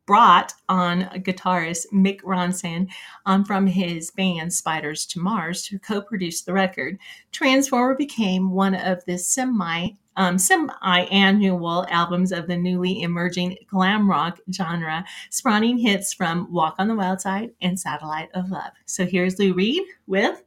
brought 0.07 0.55
on 0.71 1.03
guitarist 1.17 1.85
Mick 1.93 2.23
Ronson 2.23 2.89
um, 3.27 3.45
from 3.45 3.67
his 3.67 4.11
band 4.11 4.51
Spiders 4.55 5.05
to 5.05 5.21
Mars 5.21 5.63
to 5.65 5.79
co-produce 5.79 6.41
the 6.41 6.55
record. 6.55 6.99
Transformer 7.31 7.95
became 7.95 8.51
one 8.51 8.75
of 8.75 9.05
the 9.05 9.19
semi 9.19 9.91
um, 10.19 10.37
semi-annual 10.37 11.87
albums 11.89 12.33
of 12.33 12.49
the 12.49 12.57
newly 12.57 13.01
emerging 13.03 13.57
glam 13.69 14.11
rock 14.11 14.41
genre, 14.53 15.05
spawning 15.31 15.79
hits 15.79 16.13
from 16.13 16.53
"Walk 16.53 16.75
on 16.79 16.89
the 16.89 16.97
Wild 16.97 17.21
Side" 17.23 17.53
and 17.63 17.79
"Satellite 17.81 18.29
of 18.35 18.51
Love." 18.51 18.73
So 18.85 19.07
here's 19.07 19.39
Lou 19.39 19.55
Reed 19.55 19.83
with 20.07 20.43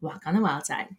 "Walk 0.00 0.22
on 0.26 0.34
the 0.34 0.42
Wild 0.42 0.66
Side." 0.66 0.94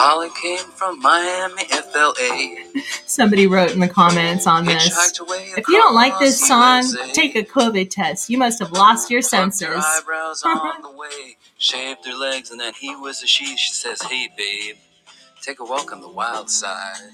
Holly 0.00 0.28
came 0.40 0.58
from 0.70 1.00
Miami, 1.00 1.64
FLA. 1.64 2.82
Somebody 3.04 3.48
wrote 3.48 3.72
in 3.72 3.80
the 3.80 3.88
comments 3.88 4.46
on 4.46 4.64
this. 4.64 5.20
If 5.20 5.66
you 5.66 5.76
don't 5.76 5.94
like 5.94 6.16
this 6.20 6.46
song, 6.46 6.84
take 7.12 7.34
a 7.34 7.42
COVID 7.42 7.90
test. 7.90 8.30
You 8.30 8.38
must 8.38 8.60
have 8.60 8.70
lost 8.70 9.10
your 9.10 9.22
senses. 9.22 9.68
eyebrows 9.68 10.42
on 10.46 10.82
the 10.82 10.90
way, 10.92 11.36
shaved 11.58 12.06
her 12.06 12.14
legs, 12.14 12.52
and 12.52 12.60
then 12.60 12.74
he 12.74 12.94
was 12.94 13.24
a 13.24 13.26
she. 13.26 13.56
She 13.56 13.72
says, 13.72 14.00
Hey, 14.02 14.28
babe, 14.36 14.76
take 15.42 15.58
a 15.58 15.64
walk 15.64 15.92
on 15.92 16.00
the 16.00 16.08
wild 16.08 16.48
side. 16.48 17.10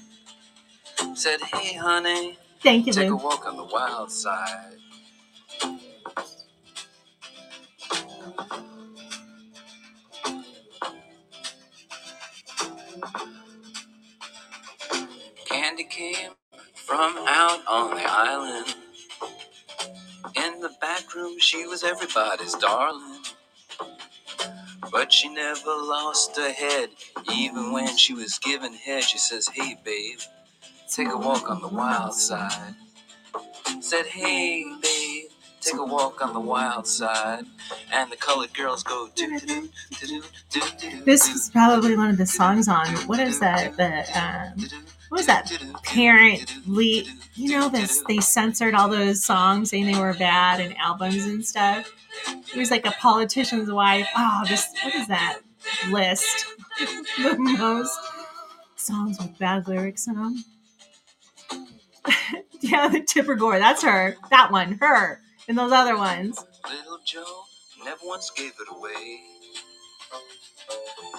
Said, 1.15 1.41
Hey, 1.41 1.75
honey, 1.75 2.37
Thank 2.61 2.85
you, 2.85 2.93
take 2.93 3.09
a 3.09 3.15
walk 3.15 3.47
on 3.47 3.57
the 3.57 3.65
wild 3.65 4.11
side. 4.11 4.75
From 16.85 17.17
out 17.27 17.61
on 17.67 17.95
the 17.95 18.03
island. 18.05 18.75
In 20.35 20.59
the 20.59 20.71
back 20.81 21.15
room, 21.15 21.39
she 21.39 21.65
was 21.65 21.83
everybody's 21.83 22.53
darling. 22.55 23.23
But 24.91 25.11
she 25.11 25.29
never 25.29 25.65
lost 25.65 26.37
her 26.37 26.51
head. 26.51 26.89
Even 27.33 27.71
when 27.71 27.97
she 27.97 28.13
was 28.13 28.37
given 28.39 28.73
head, 28.73 29.03
she 29.03 29.17
says, 29.17 29.47
Hey, 29.53 29.77
babe, 29.83 30.19
take 30.89 31.09
a 31.09 31.17
walk 31.17 31.49
on 31.49 31.61
the 31.61 31.67
wild 31.67 32.13
side. 32.13 32.75
Said, 33.79 34.05
Hey, 34.05 34.63
babe, 34.81 35.29
take 35.61 35.79
a 35.79 35.85
walk 35.85 36.21
on 36.23 36.33
the 36.33 36.39
wild 36.39 36.87
side. 36.87 37.45
And 37.91 38.11
the 38.11 38.17
colored 38.17 38.53
girls 38.53 38.83
go, 38.83 39.09
do 39.15 39.39
do 39.39 39.47
do 39.47 39.69
do 40.01 40.23
do 40.51 40.61
do. 40.79 41.03
This 41.05 41.27
is 41.29 41.49
probably 41.49 41.97
one 41.97 42.09
of 42.11 42.17
the 42.17 42.27
songs 42.27 42.67
on 42.67 42.87
what 43.07 43.19
is 43.19 43.39
that? 43.39 43.75
The 43.77 44.05
um, 44.19 44.69
what 45.09 45.19
was 45.19 45.27
that? 45.27 45.51
Parent 45.83 46.53
lead. 46.67 47.07
You 47.35 47.49
know, 47.51 47.69
this 47.69 48.03
they 48.07 48.19
censored 48.19 48.73
all 48.73 48.89
those 48.89 49.23
songs 49.23 49.69
saying 49.69 49.85
they 49.85 49.99
were 49.99 50.13
bad 50.13 50.59
and 50.59 50.75
albums 50.77 51.25
and 51.25 51.45
stuff. 51.45 51.91
It 52.27 52.57
was 52.57 52.71
like 52.71 52.85
a 52.85 52.91
politician's 52.91 53.71
wife. 53.71 54.07
Oh, 54.15 54.43
this 54.47 54.67
what 54.83 54.95
is 54.95 55.07
that 55.07 55.39
list? 55.89 56.45
the 57.17 57.35
most 57.37 57.99
songs 58.75 59.17
with 59.19 59.37
bad 59.37 59.67
lyrics 59.67 60.07
in 60.07 60.15
them. 60.15 60.43
yeah, 62.61 62.87
the 62.87 63.01
Tipper 63.01 63.35
Gore. 63.35 63.59
That's 63.59 63.83
her. 63.83 64.15
That 64.29 64.51
one. 64.51 64.77
Her. 64.81 65.19
And 65.47 65.57
those 65.57 65.71
other 65.71 65.97
ones. 65.97 66.43
Little 66.63 66.99
Joe 67.05 67.43
never 67.83 67.99
once 68.03 68.29
gave 68.31 68.51
it 68.51 68.75
away. 68.75 69.21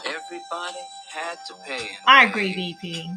Everybody 0.05 0.79
had 1.13 1.37
to 1.47 1.55
pay. 1.67 1.89
I 2.07 2.25
agree, 2.25 2.53
VP. 2.53 3.09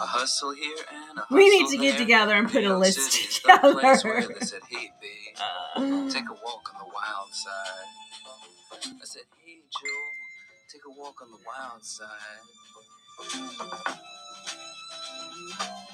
A 0.00 0.06
hustle 0.06 0.52
here 0.54 0.76
and 0.92 1.18
a 1.18 1.22
hustle 1.22 1.36
We 1.36 1.48
need 1.50 1.68
to 1.70 1.76
get 1.76 1.90
there. 1.92 1.98
together 2.00 2.34
and 2.34 2.48
put 2.50 2.64
a 2.64 2.76
list 2.78 3.00
City's 3.10 3.40
the 3.42 3.48
place 3.80 4.02
together. 4.02 4.26
where 4.26 4.38
they 4.38 4.46
said, 4.46 4.60
hey, 4.70 4.92
babe, 5.00 6.10
take 6.10 6.28
a 6.28 6.34
walk 6.44 6.72
on 6.72 6.78
the 6.78 6.86
wild 6.94 7.32
side. 7.32 7.88
I 8.84 9.04
said, 9.04 9.22
hey, 9.44 9.56
Joe, 9.70 10.04
take 10.72 10.82
a 10.86 11.00
walk 11.00 11.20
on 11.22 11.30
the 11.30 11.38
wild 11.46 11.84
side. 11.84 12.08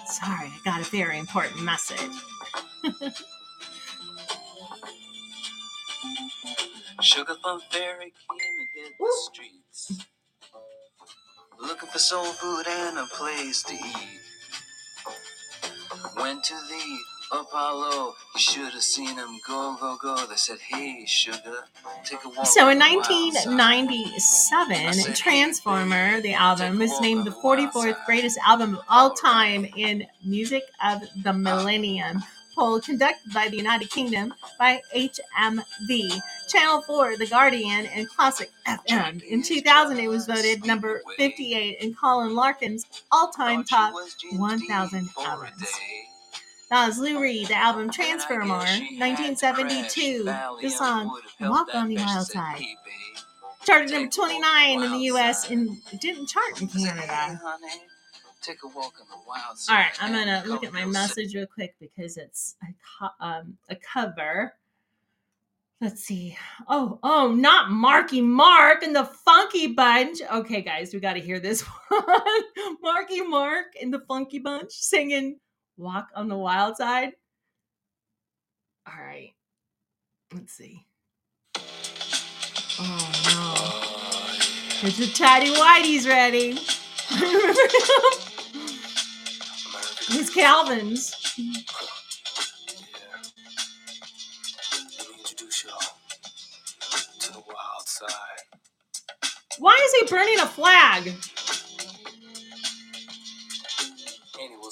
sorry, 0.07 0.49
I 0.49 0.59
got 0.65 0.81
a 0.81 0.85
very 0.91 1.19
important 1.19 1.63
message. 1.63 1.99
Sugar 7.01 7.35
Plum 7.43 7.61
Fairy 7.71 8.13
came 8.29 8.39
and 8.59 8.69
hit 8.75 8.93
the 8.99 9.13
streets. 9.33 10.07
Looking 11.67 11.89
for 11.89 11.99
soul 11.99 12.25
food 12.25 12.67
and 12.69 12.99
a 12.99 13.07
place 13.07 13.63
to 13.65 13.75
eat. 13.75 14.21
Went 16.17 16.45
to 16.45 16.55
the 16.55 17.39
Apollo. 17.39 18.15
You 18.35 18.41
should 18.41 18.73
have 18.73 18.83
seen 18.83 19.17
him 19.17 19.41
go, 19.47 19.77
go, 19.81 19.97
go. 20.01 20.27
They 20.27 20.37
said, 20.37 20.59
hey, 20.61 21.05
sugar, 21.07 21.65
take 22.05 22.25
a 22.25 22.29
walk. 22.29 22.47
So 22.47 22.69
in 22.69 22.79
the 22.79 22.85
wild 22.85 23.05
side." 23.07 23.47
1997, 23.47 25.15
Transformer, 25.15 26.21
the 26.21 26.35
album, 26.35 26.79
was 26.79 27.01
named 27.01 27.27
the 27.27 27.33
44th 27.33 28.05
greatest 28.07 28.39
album 28.47 28.77
of 28.77 28.85
all 28.89 29.11
time 29.15 29.67
in 29.77 30.07
Music 30.25 30.65
of 30.85 31.03
the 31.23 31.33
Millennium 31.33 32.23
poll 32.55 32.81
conducted 32.81 33.33
by 33.33 33.49
the 33.49 33.57
United 33.57 33.91
Kingdom 33.91 34.35
by 34.59 34.81
HMV, 34.95 36.21
Channel 36.49 36.83
4, 36.83 37.17
The 37.17 37.27
Guardian, 37.27 37.87
and 37.87 38.09
Classic 38.09 38.51
FM. 38.67 39.23
In 39.25 39.43
2000, 39.43 39.99
it 39.99 40.09
was 40.09 40.27
voted 40.27 40.65
number 40.65 41.03
58 41.17 41.79
in 41.81 41.95
Colin 41.95 42.35
Larkin's 42.35 42.87
all-time 43.11 43.65
top 43.65 43.91
you 43.91 43.95
was 43.95 44.15
James 44.15 44.39
1,000 44.39 44.99
Dean 44.99 45.09
for 45.09 45.23
a 45.23 45.29
albums. 45.29 45.71
That 46.71 46.87
was 46.87 46.99
Lou 46.99 47.21
Reed, 47.21 47.49
the 47.49 47.57
album 47.57 47.91
Transformer, 47.91 48.57
1972. 48.57 50.25
The 50.25 50.71
song 50.71 51.11
Walk 51.41 51.69
on 51.75 51.89
the 51.89 51.97
Wild 51.97 52.27
Side. 52.27 52.63
Charted 53.65 53.91
number 53.91 54.11
29 54.11 54.83
in 54.83 54.93
the 54.93 54.99
US 55.13 55.51
and 55.51 55.77
didn't 56.01 56.29
chart 56.29 56.61
in 56.61 56.69
Canada. 56.69 57.41
Take 58.45 58.63
a 58.63 58.69
walk 58.69 58.95
on 59.01 59.07
the 59.09 59.17
wild 59.27 59.59
side. 59.59 59.73
All 59.73 59.79
right, 59.81 60.03
I'm 60.03 60.13
gonna 60.13 60.43
look 60.47 60.65
at 60.65 60.73
my 60.73 60.85
message 60.85 61.35
real 61.35 61.47
quick 61.47 61.75
because 61.81 62.19
it's 62.19 62.57
a, 62.63 62.67
co- 62.99 63.25
um, 63.25 63.57
a 63.71 63.77
cover. 63.77 64.53
Let's 65.81 66.03
see. 66.03 66.37
Oh, 66.69 66.99
oh, 67.03 67.33
not 67.33 67.71
Marky 67.71 68.21
Mark 68.21 68.83
and 68.83 68.95
the 68.95 69.05
Funky 69.05 69.69
Bunch. 69.69 70.19
Okay, 70.31 70.61
guys, 70.61 70.93
we 70.93 71.01
got 71.01 71.15
to 71.15 71.21
hear 71.21 71.41
this 71.41 71.61
one. 71.89 72.03
Marky 72.83 73.23
Mark 73.23 73.67
and 73.81 73.93
the 73.93 74.01
Funky 74.01 74.39
Bunch 74.39 74.73
singing 74.73 75.39
"Walk 75.79 76.09
on 76.15 76.29
the 76.29 76.37
Wild 76.37 76.77
Side." 76.77 77.13
All 78.87 79.03
right, 79.03 79.33
let's 80.35 80.53
see. 80.53 80.85
Oh 82.79 83.11
no, 84.83 84.89
it's 84.89 84.99
the 84.99 85.07
Tidy 85.07 85.55
Whitey's 85.55 86.07
ready. 86.07 86.59
His 87.09 87.19
Calvin's. 87.19 87.59
Let 87.59 88.34
me 95.11 95.15
introduce 95.19 95.65
y'all 95.65 95.79
to 97.21 97.33
the 97.33 97.39
wild 97.39 97.87
side. 97.87 98.11
Why 99.59 99.79
is 99.85 99.95
he 99.95 100.07
burning 100.15 100.41
a 100.41 100.47
flag? 100.47 101.13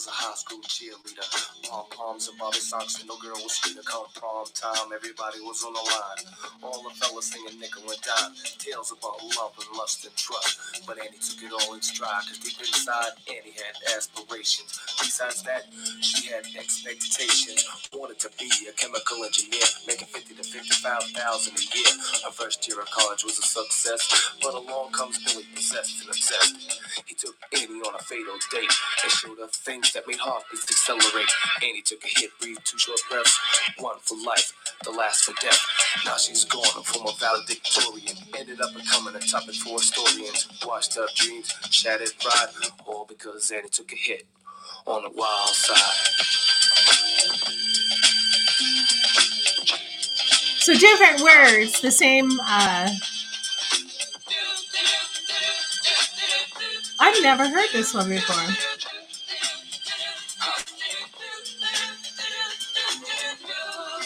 Was 0.02 0.10
a 0.10 0.26
high 0.26 0.34
school 0.34 0.58
cheerleader. 0.66 1.22
Pom 1.70 1.86
poms 1.94 2.26
and 2.26 2.36
Bobby 2.38 2.58
socks, 2.58 2.98
and 2.98 3.06
no 3.06 3.14
girl 3.22 3.38
was 3.38 3.54
sweeter. 3.54 3.86
Come 3.86 4.06
prom 4.18 4.46
time, 4.50 4.90
everybody 4.90 5.38
was 5.46 5.62
on 5.62 5.72
the 5.72 5.78
line. 5.78 6.22
All 6.62 6.82
the 6.82 6.90
fellas 6.98 7.30
singing 7.30 7.60
nickel 7.60 7.86
and 7.86 8.02
dime. 8.02 8.34
Tales 8.58 8.90
about 8.90 9.22
love 9.38 9.54
and 9.62 9.70
lust 9.78 10.02
and 10.04 10.14
trust. 10.16 10.82
But 10.86 10.98
Annie 10.98 11.22
took 11.22 11.38
it 11.38 11.54
all 11.54 11.74
in 11.74 11.82
stride, 11.82 12.26
cause 12.26 12.42
deep 12.42 12.58
inside, 12.58 13.14
Annie 13.30 13.54
had 13.54 13.78
aspirations. 13.94 14.74
Besides 14.98 15.42
that, 15.46 15.70
she 16.02 16.34
had 16.34 16.50
expectations. 16.58 17.62
Wanted 17.94 18.18
to 18.26 18.30
be 18.38 18.50
a 18.66 18.74
chemical 18.74 19.22
engineer, 19.22 19.66
making 19.86 20.10
50 20.10 20.34
to 20.34 20.42
55,000 20.42 21.14
a 21.14 21.66
year. 21.78 21.92
Her 22.26 22.34
first 22.34 22.66
year 22.66 22.80
of 22.80 22.90
college 22.90 23.22
was 23.22 23.38
a 23.38 23.46
success, 23.46 24.34
but 24.42 24.54
along 24.54 24.90
comes 24.90 25.22
Billy, 25.22 25.46
possessed 25.54 26.02
and 26.02 26.10
obsessed. 26.10 26.82
He 27.06 27.14
took 27.14 27.36
Annie 27.54 27.86
on 27.86 27.94
a 27.94 28.02
fatal 28.02 28.34
date 28.50 28.72
and 29.02 29.12
showed 29.12 29.38
her 29.38 29.46
things 29.46 29.91
that 29.94 30.06
made 30.06 30.16
her 30.16 30.30
heartbeats 30.30 30.70
accelerate. 30.70 31.28
Annie 31.62 31.82
took 31.82 32.02
a 32.04 32.08
hit, 32.08 32.30
breathed 32.40 32.64
two 32.64 32.78
short 32.78 33.00
breaths. 33.10 33.38
One 33.78 33.98
for 34.00 34.16
life, 34.24 34.52
the 34.84 34.90
last 34.90 35.24
for 35.24 35.34
death. 35.40 35.60
Now 36.04 36.16
she's 36.16 36.44
gone, 36.44 36.64
a 36.78 36.82
former 36.82 37.12
valedictorian. 37.18 38.16
Ended 38.38 38.60
up 38.60 38.74
becoming 38.74 39.14
a 39.14 39.20
topic 39.20 39.54
for 39.56 39.78
historians. 39.78 40.48
Washed 40.66 40.96
up 40.98 41.14
dreams, 41.14 41.52
shattered 41.70 42.12
pride, 42.20 42.48
all 42.86 43.04
because 43.06 43.50
Annie 43.50 43.68
took 43.68 43.92
a 43.92 43.96
hit 43.96 44.26
on 44.86 45.02
the 45.02 45.10
wild 45.10 45.48
side. 45.48 46.24
So 50.60 50.74
different 50.74 51.20
words, 51.22 51.80
the 51.80 51.90
same. 51.90 52.30
Uh, 52.40 52.88
I've 57.00 57.22
never 57.22 57.48
heard 57.48 57.68
this 57.72 57.92
one 57.92 58.08
before. 58.08 58.71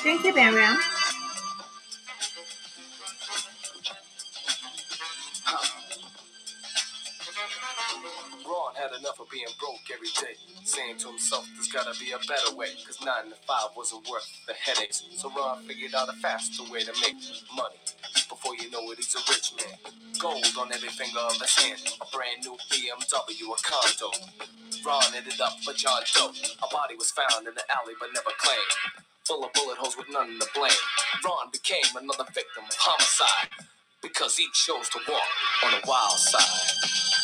Thank 0.06 0.22
you, 0.22 0.32
Bam 0.32 0.54
had 8.76 8.92
enough 9.00 9.18
of 9.18 9.28
being 9.30 9.50
broke 9.58 9.82
every 9.92 10.06
day, 10.20 10.36
saying 10.62 10.98
to 10.98 11.08
himself, 11.08 11.48
there's 11.54 11.66
gotta 11.66 11.98
be 11.98 12.12
a 12.12 12.18
better 12.28 12.54
way, 12.54 12.68
cause 12.86 13.00
9 13.02 13.08
to 13.30 13.34
5 13.34 13.70
wasn't 13.74 14.06
worth 14.08 14.28
the 14.46 14.54
headaches. 14.54 15.02
So 15.16 15.32
Ron 15.34 15.64
figured 15.64 15.94
out 15.94 16.08
a 16.08 16.12
faster 16.22 16.62
way 16.70 16.84
to 16.84 16.92
make 17.00 17.16
money. 17.56 17.80
Before 18.28 18.54
you 18.54 18.70
know 18.70 18.86
it, 18.92 18.98
he's 18.98 19.16
a 19.16 19.22
rich 19.26 19.54
man. 19.58 19.74
Gold 20.20 20.46
on 20.60 20.72
every 20.72 20.90
finger 20.90 21.18
of 21.18 21.40
his 21.40 21.56
hand, 21.56 21.82
a 22.00 22.06
brand 22.14 22.44
new 22.44 22.54
BMW, 22.70 23.50
a 23.50 23.58
condo. 23.64 24.10
Ron 24.84 25.16
ended 25.16 25.40
up 25.40 25.58
a 25.68 25.74
John 25.74 26.02
Doe. 26.14 26.30
A 26.62 26.68
body 26.70 26.94
was 26.94 27.10
found 27.10 27.48
in 27.48 27.54
the 27.54 27.64
alley 27.74 27.94
but 27.98 28.10
never 28.14 28.30
claimed. 28.38 29.15
Full 29.28 29.44
of 29.44 29.52
bullet 29.54 29.78
holes 29.78 29.96
with 29.96 30.08
none 30.10 30.38
to 30.40 30.46
blame. 30.54 30.72
Ron 31.24 31.50
became 31.52 31.84
another 31.96 32.24
victim 32.34 32.64
of 32.68 32.76
homicide 32.78 33.50
because 34.02 34.36
he 34.36 34.46
chose 34.54 34.88
to 34.90 35.00
walk 35.08 35.28
on 35.64 35.72
the 35.72 35.80
wild 35.88 36.12
side. 36.18 37.15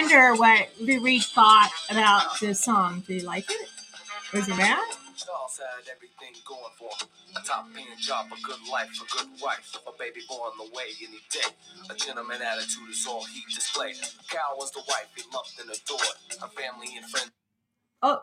Wonder 0.00 0.34
what 0.34 0.68
Lou 0.80 1.00
Reed 1.02 1.22
thought 1.22 1.70
about 1.90 2.40
this 2.40 2.60
song. 2.60 3.04
Did 3.06 3.20
he 3.20 3.26
like 3.26 3.50
it? 3.50 3.68
Was 4.32 4.48
it 4.48 4.56
bad? 4.56 4.78
Charles 5.16 5.60
had 5.60 5.84
everything 5.92 6.40
going 6.46 6.72
for 6.78 6.88
him. 6.88 7.08
A 7.36 7.46
top 7.46 7.66
paying 7.74 7.86
job, 8.00 8.26
a 8.32 8.40
good 8.40 8.60
life, 8.72 8.88
a 8.96 9.16
good 9.16 9.28
wife, 9.42 9.76
a 9.86 9.92
baby 9.98 10.20
boy 10.28 10.36
on 10.36 10.56
the 10.56 10.74
way 10.74 10.88
any 11.02 11.20
day. 11.30 11.52
A 11.90 11.94
gentleman 11.94 12.40
attitude 12.40 12.88
is 12.90 13.06
all 13.06 13.24
he 13.24 13.42
displayed. 13.54 13.96
Cal 14.30 14.56
was 14.56 14.70
the 14.72 14.82
wife 14.88 15.12
he 15.14 15.22
loved 15.34 15.52
and 15.60 15.68
adored. 15.68 16.16
Her 16.40 16.48
family 16.48 16.96
and 16.96 17.06
friends 17.06 17.30
Oh, 18.02 18.22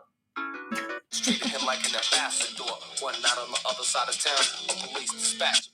treated 1.12 1.48
him 1.48 1.64
like 1.66 1.80
an 1.80 1.94
ambassador. 1.94 2.64
One 3.00 3.14
night 3.22 3.38
on 3.38 3.50
the 3.52 3.60
other 3.70 3.84
side 3.84 4.08
of 4.08 4.18
town, 4.18 4.42
a 4.70 4.88
police 4.88 5.12
dispatcher 5.12 5.70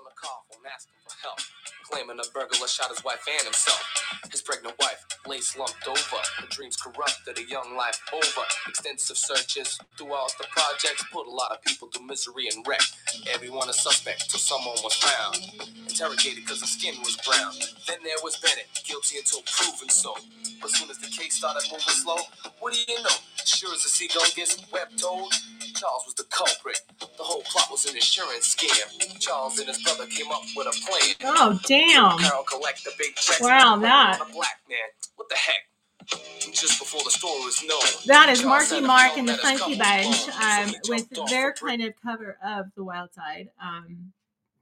on 0.00 0.08
the 0.08 0.16
car 0.16 0.40
phone 0.48 0.64
asking 0.64 0.96
for 1.04 1.12
help, 1.20 1.40
claiming 1.84 2.16
a 2.16 2.26
burglar 2.32 2.68
shot 2.68 2.88
his 2.88 3.04
wife 3.04 3.20
and 3.28 3.44
himself. 3.44 3.84
His 4.32 4.40
pregnant 4.40 4.78
wife 4.80 5.04
lay 5.26 5.40
slumped 5.40 5.84
over. 5.84 6.20
Her 6.40 6.48
dreams 6.48 6.76
corrupted, 6.76 7.36
a 7.36 7.44
young 7.44 7.76
life 7.76 8.00
over. 8.08 8.44
Extensive 8.68 9.18
searches 9.18 9.76
throughout 9.98 10.32
the 10.40 10.48
projects 10.48 11.04
put 11.12 11.26
a 11.26 11.30
lot 11.30 11.52
of 11.52 11.60
people 11.62 11.88
through 11.92 12.06
misery 12.06 12.48
and 12.48 12.64
wreck. 12.66 12.80
Everyone 13.28 13.68
a 13.68 13.76
suspect 13.76 14.30
till 14.30 14.40
someone 14.40 14.80
was 14.80 14.96
found. 14.96 15.36
Interrogated 15.84 16.48
because 16.48 16.60
her 16.64 16.70
skin 16.70 16.96
was 17.04 17.20
brown. 17.20 17.52
Then 17.84 18.00
there 18.00 18.20
was 18.24 18.40
Bennett, 18.40 18.72
guilty 18.88 19.18
until 19.18 19.44
proven 19.44 19.90
so. 19.90 20.16
But 20.62 20.70
soon 20.70 20.88
as 20.88 20.98
the 20.98 21.12
case 21.12 21.36
started 21.36 21.68
moving 21.68 21.92
slow, 22.00 22.24
what 22.60 22.72
do 22.72 22.80
you 22.80 23.02
know? 23.02 23.16
Sure 23.44 23.74
as 23.74 23.84
a 23.84 23.92
seagull 23.92 24.24
gets 24.34 24.56
web 24.72 24.88
told, 24.96 25.34
Charles 25.80 26.04
was 26.04 26.14
the 26.14 26.24
culprit. 26.24 26.78
The 26.98 27.22
whole 27.22 27.40
plot 27.42 27.68
was 27.70 27.86
an 27.86 27.94
insurance 27.94 28.54
scam. 28.54 29.18
Charles 29.18 29.58
and 29.58 29.66
his 29.66 29.82
brother 29.82 30.06
came 30.06 30.30
up 30.30 30.42
with 30.54 30.66
a 30.66 30.76
plan. 30.86 31.16
oh, 31.24 31.58
damn. 31.66 32.18
Carol 32.18 32.42
collect 32.42 32.84
the 32.84 32.90
big 32.98 33.14
checks. 33.14 33.40
Wow, 33.40 33.76
that. 33.76 34.20
A 34.20 34.30
black 34.30 34.60
man. 34.68 34.78
What 35.16 35.30
the 35.30 35.36
heck? 35.36 36.52
Just 36.52 36.78
before 36.78 37.00
the 37.02 37.10
story 37.10 37.40
was 37.46 37.62
known. 37.66 37.80
That 38.06 38.28
is 38.28 38.44
Marky 38.44 38.82
Mark 38.82 39.16
and 39.16 39.26
the 39.26 39.38
Funky 39.38 39.78
Bunch 39.78 40.28
um, 40.28 40.74
with 40.88 41.08
their 41.30 41.54
kind 41.54 41.82
of 41.82 41.94
cover 42.02 42.36
of 42.44 42.66
The 42.76 42.84
Wild 42.84 43.14
Side. 43.14 43.48
Um, 43.62 44.12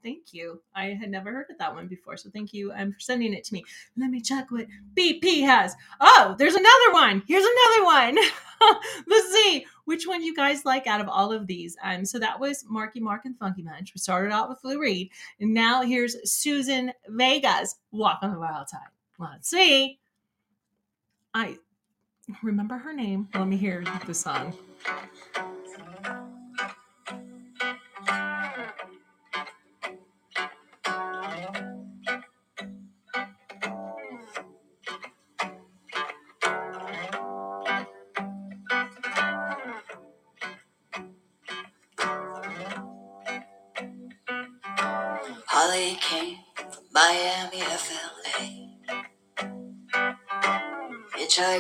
thank 0.03 0.33
you. 0.33 0.61
I 0.75 0.87
had 0.87 1.11
never 1.11 1.33
heard 1.33 1.47
of 1.51 1.59
that 1.59 1.75
one 1.75 1.89
before, 1.89 2.17
so 2.17 2.31
thank 2.31 2.53
you 2.53 2.73
um, 2.73 2.93
for 2.93 3.01
sending 3.01 3.35
it 3.35 3.45
to 3.45 3.55
me. 3.55 3.65
Let 3.97 4.11
me 4.11 4.21
check 4.21 4.51
what 4.51 4.67
BP 4.97 5.43
has. 5.43 5.75
Oh, 6.01 6.35
there's 6.39 6.55
another 6.55 6.93
one. 6.93 7.23
Here's 7.27 7.45
another 7.45 7.85
one. 7.85 8.19
Let's 9.07 9.33
see 9.33 9.67
which 9.85 10.07
one 10.07 10.23
you 10.23 10.35
guys 10.35 10.65
like 10.65 10.87
out 10.87 11.01
of 11.01 11.09
all 11.09 11.33
of 11.33 11.47
these. 11.47 11.77
Um, 11.83 12.05
so 12.05 12.19
that 12.19 12.39
was 12.39 12.65
Marky 12.69 13.01
Mark 13.01 13.25
and 13.25 13.39
Funky 13.39 13.63
Bunch. 13.63 13.95
We 13.95 13.99
started 13.99 14.33
out 14.33 14.49
with 14.49 14.59
Lou 14.65 14.81
Reed, 14.81 15.11
and 15.41 15.55
now 15.55 15.83
here's 15.83 16.17
Suzanne 16.31 16.93
Vega's 17.09 17.77
Walk 17.93 18.19
on 18.23 18.33
the 18.33 18.39
Wild 18.39 18.69
Side. 18.69 18.81
Let's 19.19 19.51
see. 19.51 19.99
I 21.35 21.57
remember 22.43 22.77
her 22.79 22.93
name. 22.93 23.29
Let 23.35 23.49
me 23.49 23.57
hear 23.57 23.85
the 24.07 24.15
song. 24.15 24.55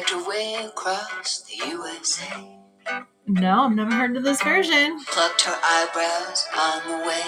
Hitchhiked 0.09 0.24
her 0.24 0.28
way 0.28 0.54
across 0.66 1.42
the 1.42 1.68
USA. 1.68 2.59
No, 3.26 3.64
I've 3.64 3.74
never 3.74 3.92
heard 3.92 4.16
of 4.16 4.22
this 4.24 4.42
version. 4.42 5.04
Plucked 5.06 5.42
her 5.42 5.59
eyebrows 5.62 6.46
on 6.56 6.88
the 6.88 7.06
way. 7.06 7.22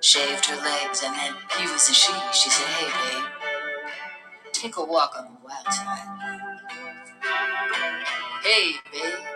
Shaved 0.00 0.46
her 0.46 0.56
legs, 0.56 1.02
and 1.04 1.14
then 1.14 1.34
he 1.58 1.70
was 1.70 1.88
a 1.90 1.94
she. 1.94 2.12
She 2.32 2.50
said, 2.50 2.66
Hey, 2.66 2.86
babe, 3.10 3.24
take 4.52 4.76
a 4.76 4.84
walk 4.84 5.14
on 5.18 5.24
the 5.24 5.40
wild 5.44 5.72
side. 5.72 6.50
Hey, 8.42 8.72
babe, 8.92 9.26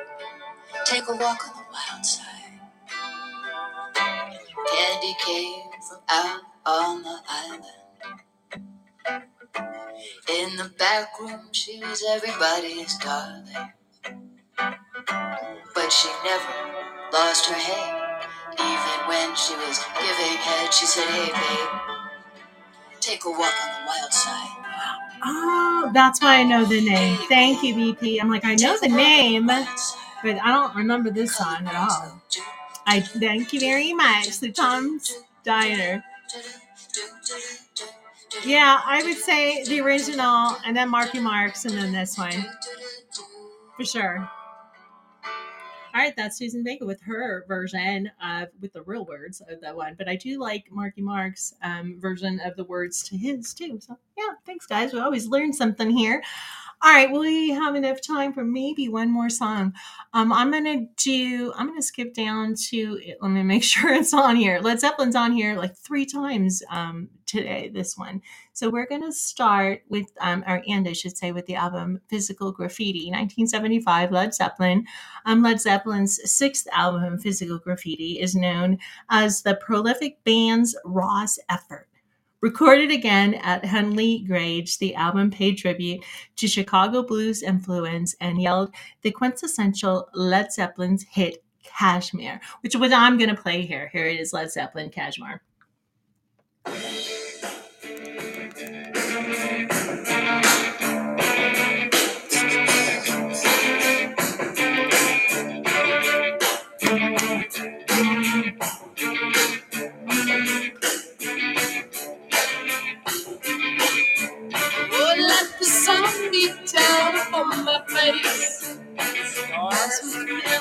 take 0.86 1.08
a 1.08 1.16
walk 1.16 1.48
on 1.48 1.56
the 1.56 1.66
wild 1.72 2.06
side. 2.06 2.60
Candy 4.72 5.14
came 5.26 5.70
from 5.88 6.00
out 6.08 6.40
on 6.64 7.02
the 7.02 7.18
island. 7.28 7.83
In 10.28 10.56
the 10.56 10.70
back 10.78 11.20
room, 11.20 11.52
she 11.52 11.80
was 11.80 12.02
everybody's 12.10 12.96
darling. 12.98 13.72
But 15.74 15.92
she 15.92 16.08
never 16.24 16.54
lost 17.12 17.46
her 17.46 17.54
head. 17.54 18.18
Even 18.54 19.08
when 19.08 19.36
she 19.36 19.54
was 19.56 19.78
giving 20.00 20.38
head, 20.38 20.74
she 20.74 20.86
said, 20.86 21.06
Hey, 21.08 21.32
babe, 21.32 21.90
take 23.00 23.24
a 23.26 23.30
walk 23.30 23.40
on 23.40 23.82
the 23.82 23.86
wild 23.88 24.12
side. 24.12 24.66
Oh, 25.24 25.90
that's 25.94 26.22
why 26.22 26.36
I 26.38 26.44
know 26.44 26.64
the 26.66 26.80
name. 26.84 27.18
Thank 27.28 27.62
you, 27.64 27.74
BP. 27.74 28.20
I'm 28.20 28.30
like, 28.30 28.44
I 28.44 28.56
know 28.56 28.78
the 28.80 28.86
a 28.86 28.90
walk 28.90 28.94
on 28.94 28.96
name, 28.96 29.46
but 29.46 30.38
I 30.42 30.48
don't 30.52 30.76
remember 30.76 31.10
this 31.10 31.36
song 31.36 31.66
at 31.66 31.76
all. 31.76 32.22
I 32.86 33.00
thank 33.00 33.52
you 33.52 33.60
very 33.60 33.94
much, 33.94 34.40
the 34.40 34.52
Tom's 34.52 35.12
Diner. 35.44 36.04
Yeah, 38.44 38.80
I 38.84 39.02
would 39.02 39.16
say 39.16 39.64
the 39.64 39.80
original, 39.80 40.56
and 40.64 40.76
then 40.76 40.88
Marky 40.88 41.20
Marks, 41.20 41.64
and 41.64 41.76
then 41.76 41.92
this 41.92 42.18
one 42.18 42.44
for 43.76 43.84
sure. 43.84 44.28
All 45.94 46.00
right, 46.00 46.14
that's 46.16 46.38
Suzanne 46.38 46.64
Vega 46.64 46.84
with 46.84 47.00
her 47.02 47.44
version 47.46 48.10
of 48.20 48.48
with 48.60 48.72
the 48.72 48.82
real 48.82 49.04
words 49.04 49.40
of 49.48 49.60
that 49.60 49.76
one. 49.76 49.94
But 49.96 50.08
I 50.08 50.16
do 50.16 50.40
like 50.40 50.64
Marky 50.70 51.00
Mark's 51.02 51.54
um, 51.62 52.00
version 52.00 52.40
of 52.44 52.56
the 52.56 52.64
words 52.64 53.04
to 53.10 53.16
his 53.16 53.54
too. 53.54 53.78
So 53.80 53.96
yeah, 54.18 54.34
thanks 54.44 54.66
guys. 54.66 54.92
We 54.92 54.98
always 54.98 55.28
learn 55.28 55.52
something 55.52 55.90
here. 55.90 56.20
All 56.84 56.90
right, 56.92 57.10
we 57.10 57.48
have 57.48 57.76
enough 57.76 58.02
time 58.02 58.34
for 58.34 58.44
maybe 58.44 58.90
one 58.90 59.10
more 59.10 59.30
song. 59.30 59.72
Um, 60.12 60.30
I'm 60.30 60.50
gonna 60.50 60.84
do. 60.98 61.50
I'm 61.56 61.68
gonna 61.68 61.80
skip 61.80 62.12
down 62.12 62.56
to. 62.68 63.00
Let 63.22 63.30
me 63.30 63.42
make 63.42 63.64
sure 63.64 63.94
it's 63.94 64.12
on 64.12 64.36
here. 64.36 64.60
Led 64.60 64.80
Zeppelin's 64.80 65.16
on 65.16 65.32
here 65.32 65.56
like 65.56 65.74
three 65.74 66.04
times 66.04 66.62
um, 66.70 67.08
today. 67.24 67.70
This 67.72 67.96
one. 67.96 68.20
So 68.52 68.68
we're 68.68 68.84
gonna 68.84 69.12
start 69.12 69.80
with, 69.88 70.08
um, 70.20 70.44
or 70.46 70.62
and 70.68 70.86
I 70.86 70.92
should 70.92 71.16
say, 71.16 71.32
with 71.32 71.46
the 71.46 71.54
album 71.54 72.02
Physical 72.08 72.52
Graffiti, 72.52 73.06
1975. 73.06 74.12
Led 74.12 74.34
Zeppelin. 74.34 74.84
Um, 75.24 75.42
Led 75.42 75.62
Zeppelin's 75.62 76.20
sixth 76.30 76.68
album, 76.70 77.18
Physical 77.18 77.60
Graffiti, 77.60 78.20
is 78.20 78.34
known 78.34 78.76
as 79.08 79.40
the 79.40 79.54
prolific 79.54 80.22
band's 80.24 80.76
rawest 80.84 81.40
effort. 81.48 81.88
Recorded 82.44 82.90
again 82.90 83.36
at 83.36 83.64
Headley 83.64 84.18
Grange, 84.18 84.76
the 84.76 84.94
album 84.96 85.30
paid 85.30 85.56
tribute 85.56 86.04
to 86.36 86.46
Chicago 86.46 87.02
blues 87.02 87.42
influence 87.42 88.14
and 88.20 88.38
yelled 88.38 88.74
the 89.00 89.10
quintessential 89.12 90.10
Led 90.12 90.52
Zeppelin's 90.52 91.04
hit 91.04 91.42
Kashmir, 91.62 92.42
which 92.60 92.74
is 92.74 92.80
what 92.82 92.92
I'm 92.92 93.16
going 93.16 93.34
to 93.34 93.42
play 93.42 93.62
here. 93.62 93.88
Here 93.94 94.04
it 94.04 94.20
is 94.20 94.34
Led 94.34 94.52
Zeppelin 94.52 94.90
Kashmir. 94.90 95.40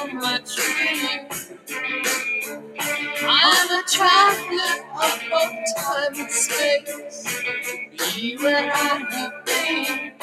Will 0.03 0.09
fill 0.11 0.21
my 0.21 0.39
dream. 0.39 1.29
I'm 3.23 3.71
a 3.71 3.83
traveler 3.87 4.85
of 5.03 5.21
both 5.31 5.75
time 5.77 6.21
and 6.21 6.31
space. 6.31 7.43
Be 8.15 8.37
where 8.37 8.71
I 8.71 8.77
have 9.09 9.45
been. 9.45 10.13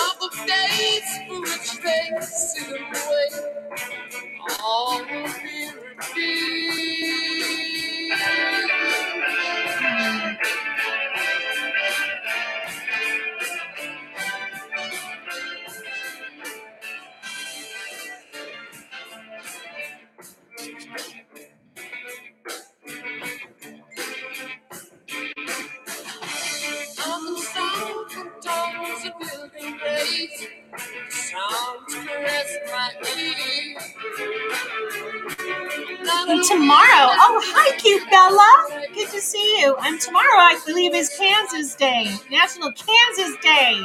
National 42.38 42.72
Kansas 42.72 43.36
Day. 43.42 43.82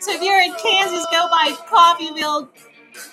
So 0.00 0.12
if 0.12 0.22
you're 0.22 0.40
in 0.40 0.52
Kansas, 0.60 1.06
go 1.12 1.28
buy 1.30 1.54
Coffeeville 1.68 2.48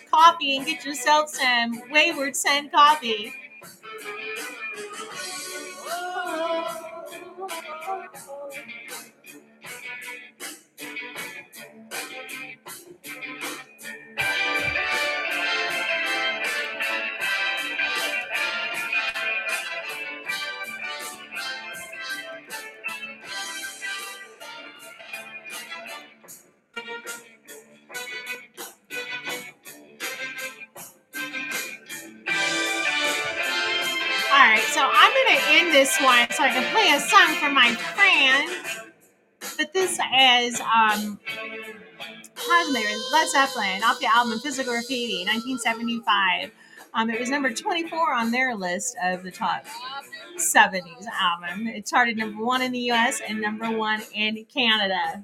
coffee 0.09 0.57
and 0.57 0.65
get 0.65 0.83
yourself 0.83 1.29
some 1.29 1.79
Wayward 1.91 2.35
Sen 2.35 2.71
coffee. 2.71 3.31
Oh. 5.85 6.87
This 35.71 35.99
one 36.01 36.29
so 36.31 36.43
I 36.43 36.49
can 36.49 36.71
play 36.73 36.89
a 36.95 36.99
song 36.99 37.35
for 37.35 37.49
my 37.49 37.73
friend. 37.75 38.79
But 39.57 39.73
this 39.73 39.93
is 39.93 40.59
um, 40.61 41.19
Kashmir, 42.35 42.89
Led 43.13 43.29
Zeppelin, 43.29 43.83
off 43.83 43.99
the 43.99 44.07
album 44.13 44.39
Physical 44.39 44.73
Graffiti, 44.73 45.25
1975. 45.25 46.51
Um, 46.93 47.09
it 47.09 47.19
was 47.19 47.29
number 47.29 47.53
24 47.53 48.13
on 48.13 48.31
their 48.31 48.55
list 48.55 48.95
of 49.03 49.23
the 49.23 49.31
top 49.31 49.65
70s 50.37 51.05
album. 51.21 51.67
It 51.67 51.85
charted 51.85 52.17
number 52.17 52.43
one 52.43 52.61
in 52.61 52.71
the 52.71 52.91
US 52.91 53.21
and 53.27 53.39
number 53.41 53.69
one 53.69 54.01
in 54.13 54.45
Canada. 54.45 55.23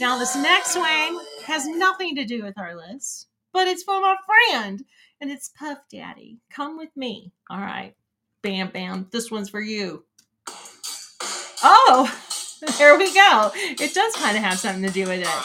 Now, 0.00 0.18
this 0.18 0.36
next 0.36 0.76
one 0.76 1.18
has 1.46 1.66
nothing 1.66 2.16
to 2.16 2.24
do 2.24 2.42
with 2.42 2.58
our 2.58 2.76
list, 2.76 3.28
but 3.52 3.66
it's 3.66 3.82
for 3.82 4.00
my 4.00 4.16
friend, 4.26 4.84
and 5.20 5.30
it's 5.30 5.48
Puff 5.48 5.78
Daddy. 5.90 6.38
Come 6.50 6.76
with 6.76 6.94
me. 6.94 7.32
All 7.48 7.60
right. 7.60 7.94
Bam, 8.46 8.68
bam. 8.70 9.08
This 9.10 9.28
one's 9.28 9.50
for 9.50 9.60
you. 9.60 10.04
Oh, 11.64 12.08
there 12.78 12.96
we 12.96 13.12
go. 13.12 13.50
It 13.56 13.92
does 13.92 14.14
kind 14.14 14.36
of 14.36 14.44
have 14.44 14.56
something 14.60 14.84
to 14.84 14.90
do 14.90 15.00
with 15.08 15.22
it. 15.22 15.44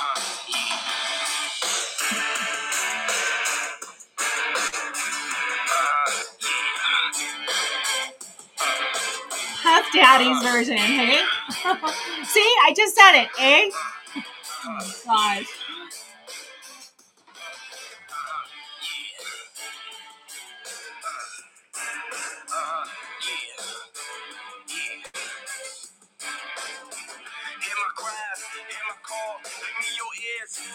Puff 9.64 9.86
Daddy's 9.92 10.44
version, 10.44 10.78
hey? 10.78 11.24
See, 12.26 12.54
I 12.64 12.74
just 12.78 12.96
said 12.96 13.24
it, 13.24 13.30
eh? 13.40 13.72
Oh, 14.64 14.94
gosh. 15.06 15.48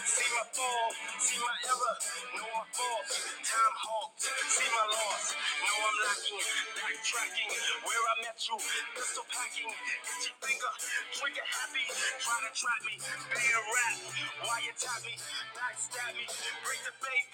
See 0.05 0.29
my 0.35 0.45
fall, 0.51 0.87
see 1.19 1.39
my 1.39 1.55
error, 1.69 1.95
know 2.35 2.47
my 2.51 2.65
faults, 2.75 3.13
time 3.47 3.75
halts, 3.77 4.25
see 4.27 4.69
my 4.71 4.85
loss, 4.91 5.25
know 5.63 5.77
I'm 5.87 5.97
lacking, 6.07 6.43
backtracking, 6.75 7.49
where 7.87 8.03
I 8.03 8.15
met 8.27 8.37
you, 8.47 8.57
pistol 8.97 9.25
packing, 9.31 9.71
itchy 9.71 10.31
finger, 10.43 10.71
trigger 11.15 11.47
happy, 11.47 11.85
try 12.19 12.37
to 12.43 12.51
trap 12.51 12.81
me, 12.87 12.95
being 12.99 13.63
rap, 13.71 13.97
why 14.43 14.57
you 14.65 14.73
tap 14.75 14.99
me, 15.05 15.13
backstab 15.55 16.11
me, 16.17 16.25
break 16.65 16.81
the 16.83 16.93
faith, 16.99 17.27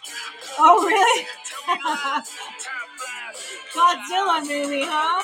Oh, 0.59 0.85
really? 0.85 1.25
tell 1.49 1.63
me 1.69 1.81
lies, 1.81 2.29
time 2.65 2.89
flies, 2.99 3.37
Godzilla 3.73 4.37
movie, 4.45 4.85
huh? 4.85 5.21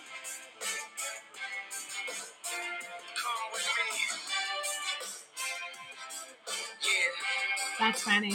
funny. 7.96 8.34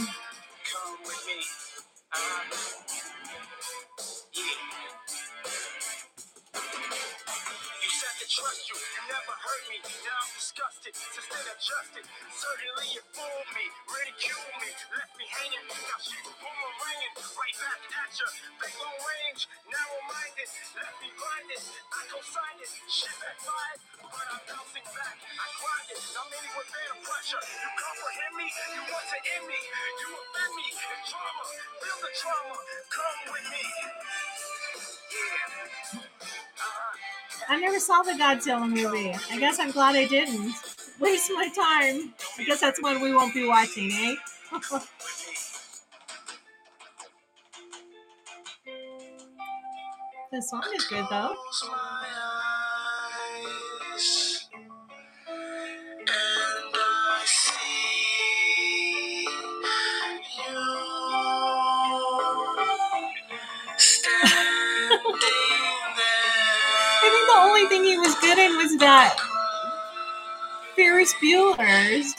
Trust 8.36 8.68
you. 8.68 8.76
You 8.76 9.04
never 9.08 9.36
hurt 9.40 9.64
me. 9.72 9.78
Now 10.04 10.20
I'm 10.20 10.32
disgusted. 10.36 10.92
Instead 10.92 11.48
adjusted. 11.56 12.04
Certainly 12.36 12.88
you 12.92 13.02
fooled 13.16 13.50
me. 13.56 13.66
Ridiculed 13.88 14.56
me. 14.60 14.70
Left 14.92 15.14
me 15.16 15.26
hanging. 15.32 15.66
Now 15.72 16.00
she 16.04 16.20
boomeranging. 16.20 17.14
Right 17.16 17.58
back 17.64 17.82
at 17.96 18.12
you. 18.20 18.28
Big 18.60 18.76
long 18.84 19.00
range. 19.00 19.42
Now 19.72 19.88
I'm 19.88 20.06
minded. 20.12 20.50
Left 20.76 20.98
me 21.00 21.10
blinded. 21.16 21.62
I 21.64 22.02
co-signed 22.12 22.60
it. 22.60 22.72
Shit 22.92 23.16
backfired. 23.24 23.80
But 24.04 24.28
I'm 24.28 24.44
bouncing 24.52 24.88
back. 24.92 25.16
I 25.16 25.48
grind 25.56 25.88
it. 25.96 26.00
Now 26.12 26.26
many 26.28 26.50
with 26.60 26.70
better 26.76 27.00
pressure. 27.08 27.40
You 27.40 27.70
comprehend 27.80 28.36
me. 28.36 28.48
You 28.52 28.84
want 28.92 29.08
to 29.16 29.20
end 29.32 29.46
me. 29.48 29.60
You 29.64 30.08
offend 30.12 30.54
me. 30.60 30.68
It's 30.76 31.04
trauma. 31.08 31.46
Feel 31.80 32.00
the 32.04 32.12
trauma. 32.20 32.58
Come 32.92 33.20
with 33.32 33.48
me. 33.48 33.64
Yeah. 35.16 36.04
Uh-huh. 36.60 37.25
I 37.50 37.60
never 37.60 37.80
saw 37.80 38.02
the 38.02 38.14
Godzilla 38.14 38.68
movie. 38.70 39.14
I 39.32 39.40
guess 39.40 39.60
I'm 39.60 39.72
glad 39.72 39.96
I 39.96 40.06
didn't. 40.08 40.54
Waste 41.00 41.32
my 41.34 41.50
time. 41.50 42.14
I 42.40 42.44
guess 42.46 42.62
that's 42.62 42.82
one 42.82 43.02
we 43.02 43.14
won't 43.14 43.34
be 43.34 43.48
watching, 43.48 43.92
eh? 43.92 44.16
the 50.32 50.42
song 50.42 50.64
is 50.76 50.86
good 50.86 51.06
though. 51.10 51.36
Ferris 71.14 72.14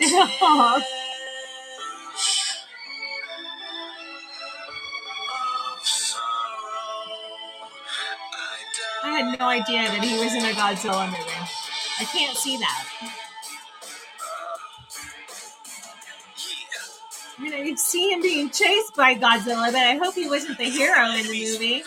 I 9.03 9.21
had 9.21 9.39
no 9.39 9.47
idea 9.47 9.89
that 9.89 10.03
he 10.03 10.19
was 10.23 10.35
in 10.35 10.45
a 10.45 10.53
Godzilla 10.53 11.07
movie. 11.07 11.21
I 11.99 12.05
can't 12.05 12.37
see 12.37 12.57
that. 12.59 12.85
I 17.39 17.43
mean, 17.43 17.53
I 17.53 17.65
could 17.65 17.79
see 17.79 18.13
him 18.13 18.23
being 18.23 18.51
chased 18.51 18.97
by 18.97 19.15
Godzilla, 19.15 19.73
but 19.73 19.77
I 19.77 19.97
hope 19.97 20.15
he 20.15 20.29
wasn't 20.29 20.59
the 20.59 20.65
hero 20.65 21.11
in 21.11 21.27
the 21.27 21.53
movie. 21.53 21.83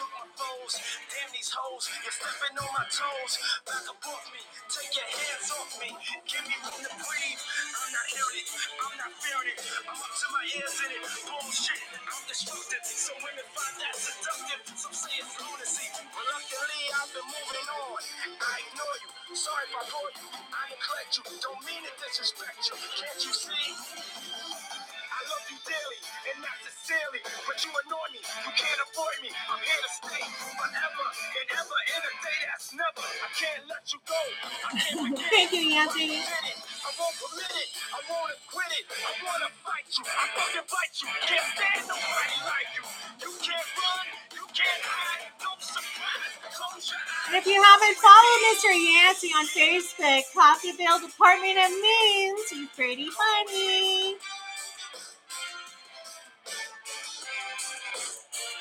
Of 51.70 51.76
Means, 51.76 52.50
he's 52.50 52.70
pretty 52.76 53.08
funny. 53.10 54.16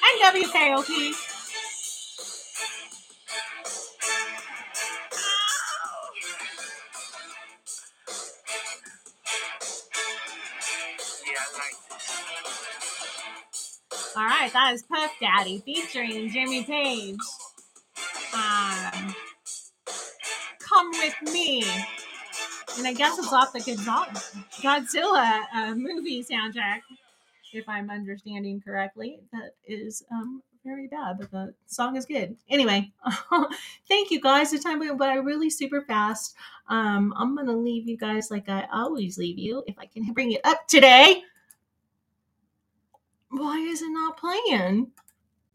And 0.04 0.44
WKOP. 0.44 1.14
All 14.16 14.24
right, 14.24 14.52
that 14.52 14.72
is 14.74 14.82
Puff 14.82 15.12
Daddy 15.20 15.62
featuring 15.64 16.28
Jimmy 16.28 16.64
Page. 16.64 17.16
Um, 18.34 19.14
Come 20.68 20.90
with 20.92 21.32
me, 21.32 21.64
and 22.78 22.86
I 22.86 22.92
guess 22.92 23.18
it's 23.18 23.32
off 23.32 23.52
the 23.52 23.58
Godzilla, 23.58 25.42
uh, 25.54 25.74
movie 25.74 26.22
soundtrack, 26.22 26.80
if 27.52 27.68
I'm 27.68 27.90
understanding 27.90 28.60
correctly. 28.60 29.18
That 29.32 29.54
is 29.66 30.04
um, 30.12 30.42
very 30.64 30.86
bad, 30.86 31.18
but 31.18 31.30
the 31.30 31.54
song 31.66 31.96
is 31.96 32.06
good. 32.06 32.36
Anyway, 32.48 32.92
thank 33.88 34.10
you 34.10 34.20
guys. 34.20 34.52
The 34.52 34.58
time 34.58 34.78
went 34.78 34.96
by 34.98 35.14
really 35.14 35.50
super 35.50 35.82
fast. 35.82 36.36
Um, 36.68 37.12
I'm 37.16 37.34
gonna 37.34 37.56
leave 37.56 37.88
you 37.88 37.96
guys 37.96 38.30
like 38.30 38.48
I 38.48 38.66
always 38.72 39.18
leave 39.18 39.38
you. 39.38 39.64
If 39.66 39.78
I 39.78 39.86
can 39.86 40.12
bring 40.12 40.32
it 40.32 40.40
up 40.44 40.66
today. 40.68 41.22
Why 43.30 43.58
is 43.58 43.82
it 43.82 43.90
not 43.90 44.16
playing? 44.16 44.90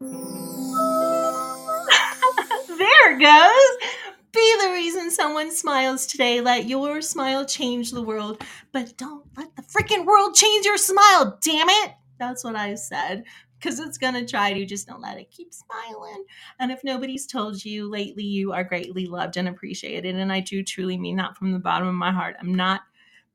there 2.78 3.16
it 3.16 3.20
goes. 3.20 3.90
Be 4.34 4.56
the 4.62 4.72
reason 4.72 5.12
someone 5.12 5.52
smiles 5.52 6.06
today. 6.06 6.40
Let 6.40 6.66
your 6.66 7.00
smile 7.02 7.44
change 7.46 7.92
the 7.92 8.02
world, 8.02 8.42
but 8.72 8.96
don't 8.96 9.24
let 9.36 9.54
the 9.54 9.62
freaking 9.62 10.04
world 10.04 10.34
change 10.34 10.66
your 10.66 10.76
smile. 10.76 11.38
Damn 11.40 11.68
it. 11.68 11.92
That's 12.18 12.42
what 12.42 12.56
I 12.56 12.74
said. 12.74 13.24
Because 13.58 13.78
it's 13.78 13.96
going 13.96 14.14
to 14.14 14.26
try 14.26 14.52
to. 14.52 14.66
Just 14.66 14.88
don't 14.88 15.00
let 15.00 15.18
it. 15.18 15.30
Keep 15.30 15.54
smiling. 15.54 16.24
And 16.58 16.72
if 16.72 16.82
nobody's 16.82 17.26
told 17.28 17.64
you 17.64 17.88
lately, 17.88 18.24
you 18.24 18.52
are 18.52 18.64
greatly 18.64 19.06
loved 19.06 19.36
and 19.36 19.48
appreciated. 19.48 20.16
And 20.16 20.32
I 20.32 20.40
do 20.40 20.64
truly 20.64 20.98
mean 20.98 21.16
that 21.16 21.36
from 21.36 21.52
the 21.52 21.60
bottom 21.60 21.86
of 21.86 21.94
my 21.94 22.10
heart. 22.10 22.34
I'm 22.40 22.54
not 22.54 22.82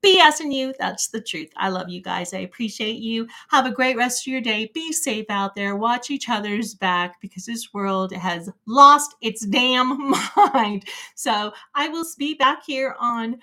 BSing 0.06 0.54
you. 0.54 0.74
That's 0.80 1.08
the 1.08 1.22
truth. 1.22 1.50
I 1.58 1.70
love 1.70 1.89
you 1.89 2.02
guys. 2.02 2.34
I 2.34 2.39
appreciate 2.39 2.97
you. 2.97 3.28
Have 3.50 3.66
a 3.66 3.72
great 3.72 3.97
rest 3.97 4.24
of 4.26 4.32
your 4.32 4.41
day. 4.41 4.72
Be 4.74 4.91
safe 4.91 5.26
out 5.30 5.56
there. 5.56 5.76
Watch 5.76 6.10
each 6.10 6.30
other's 6.30 6.74
back 6.74 7.20
because 7.22 7.45
this 7.45 7.74
world 7.74 8.14
has 8.14 8.50
lost 8.66 9.16
its 9.22 9.45
damn 9.45 10.14
mind. 10.54 10.86
So 11.16 11.54
I 11.76 11.89
will 11.89 12.06
be 12.18 12.34
back 12.34 12.64
here 12.66 12.95
on 13.00 13.38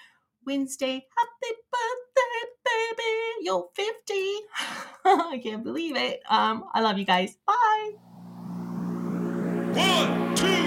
Wednesday. 0.47 1.05
Happy 1.17 1.55
birthday, 1.73 2.63
baby. 2.65 3.13
You're 3.43 3.69
50. 3.75 4.15
I 5.05 5.41
can't 5.43 5.65
believe 5.65 5.97
it. 5.97 6.21
Um, 6.29 6.65
I 6.73 6.81
love 6.81 6.99
you 6.99 7.05
guys. 7.05 7.37
Bye. 7.47 7.91
One, 9.75 10.35
two, 10.37 10.66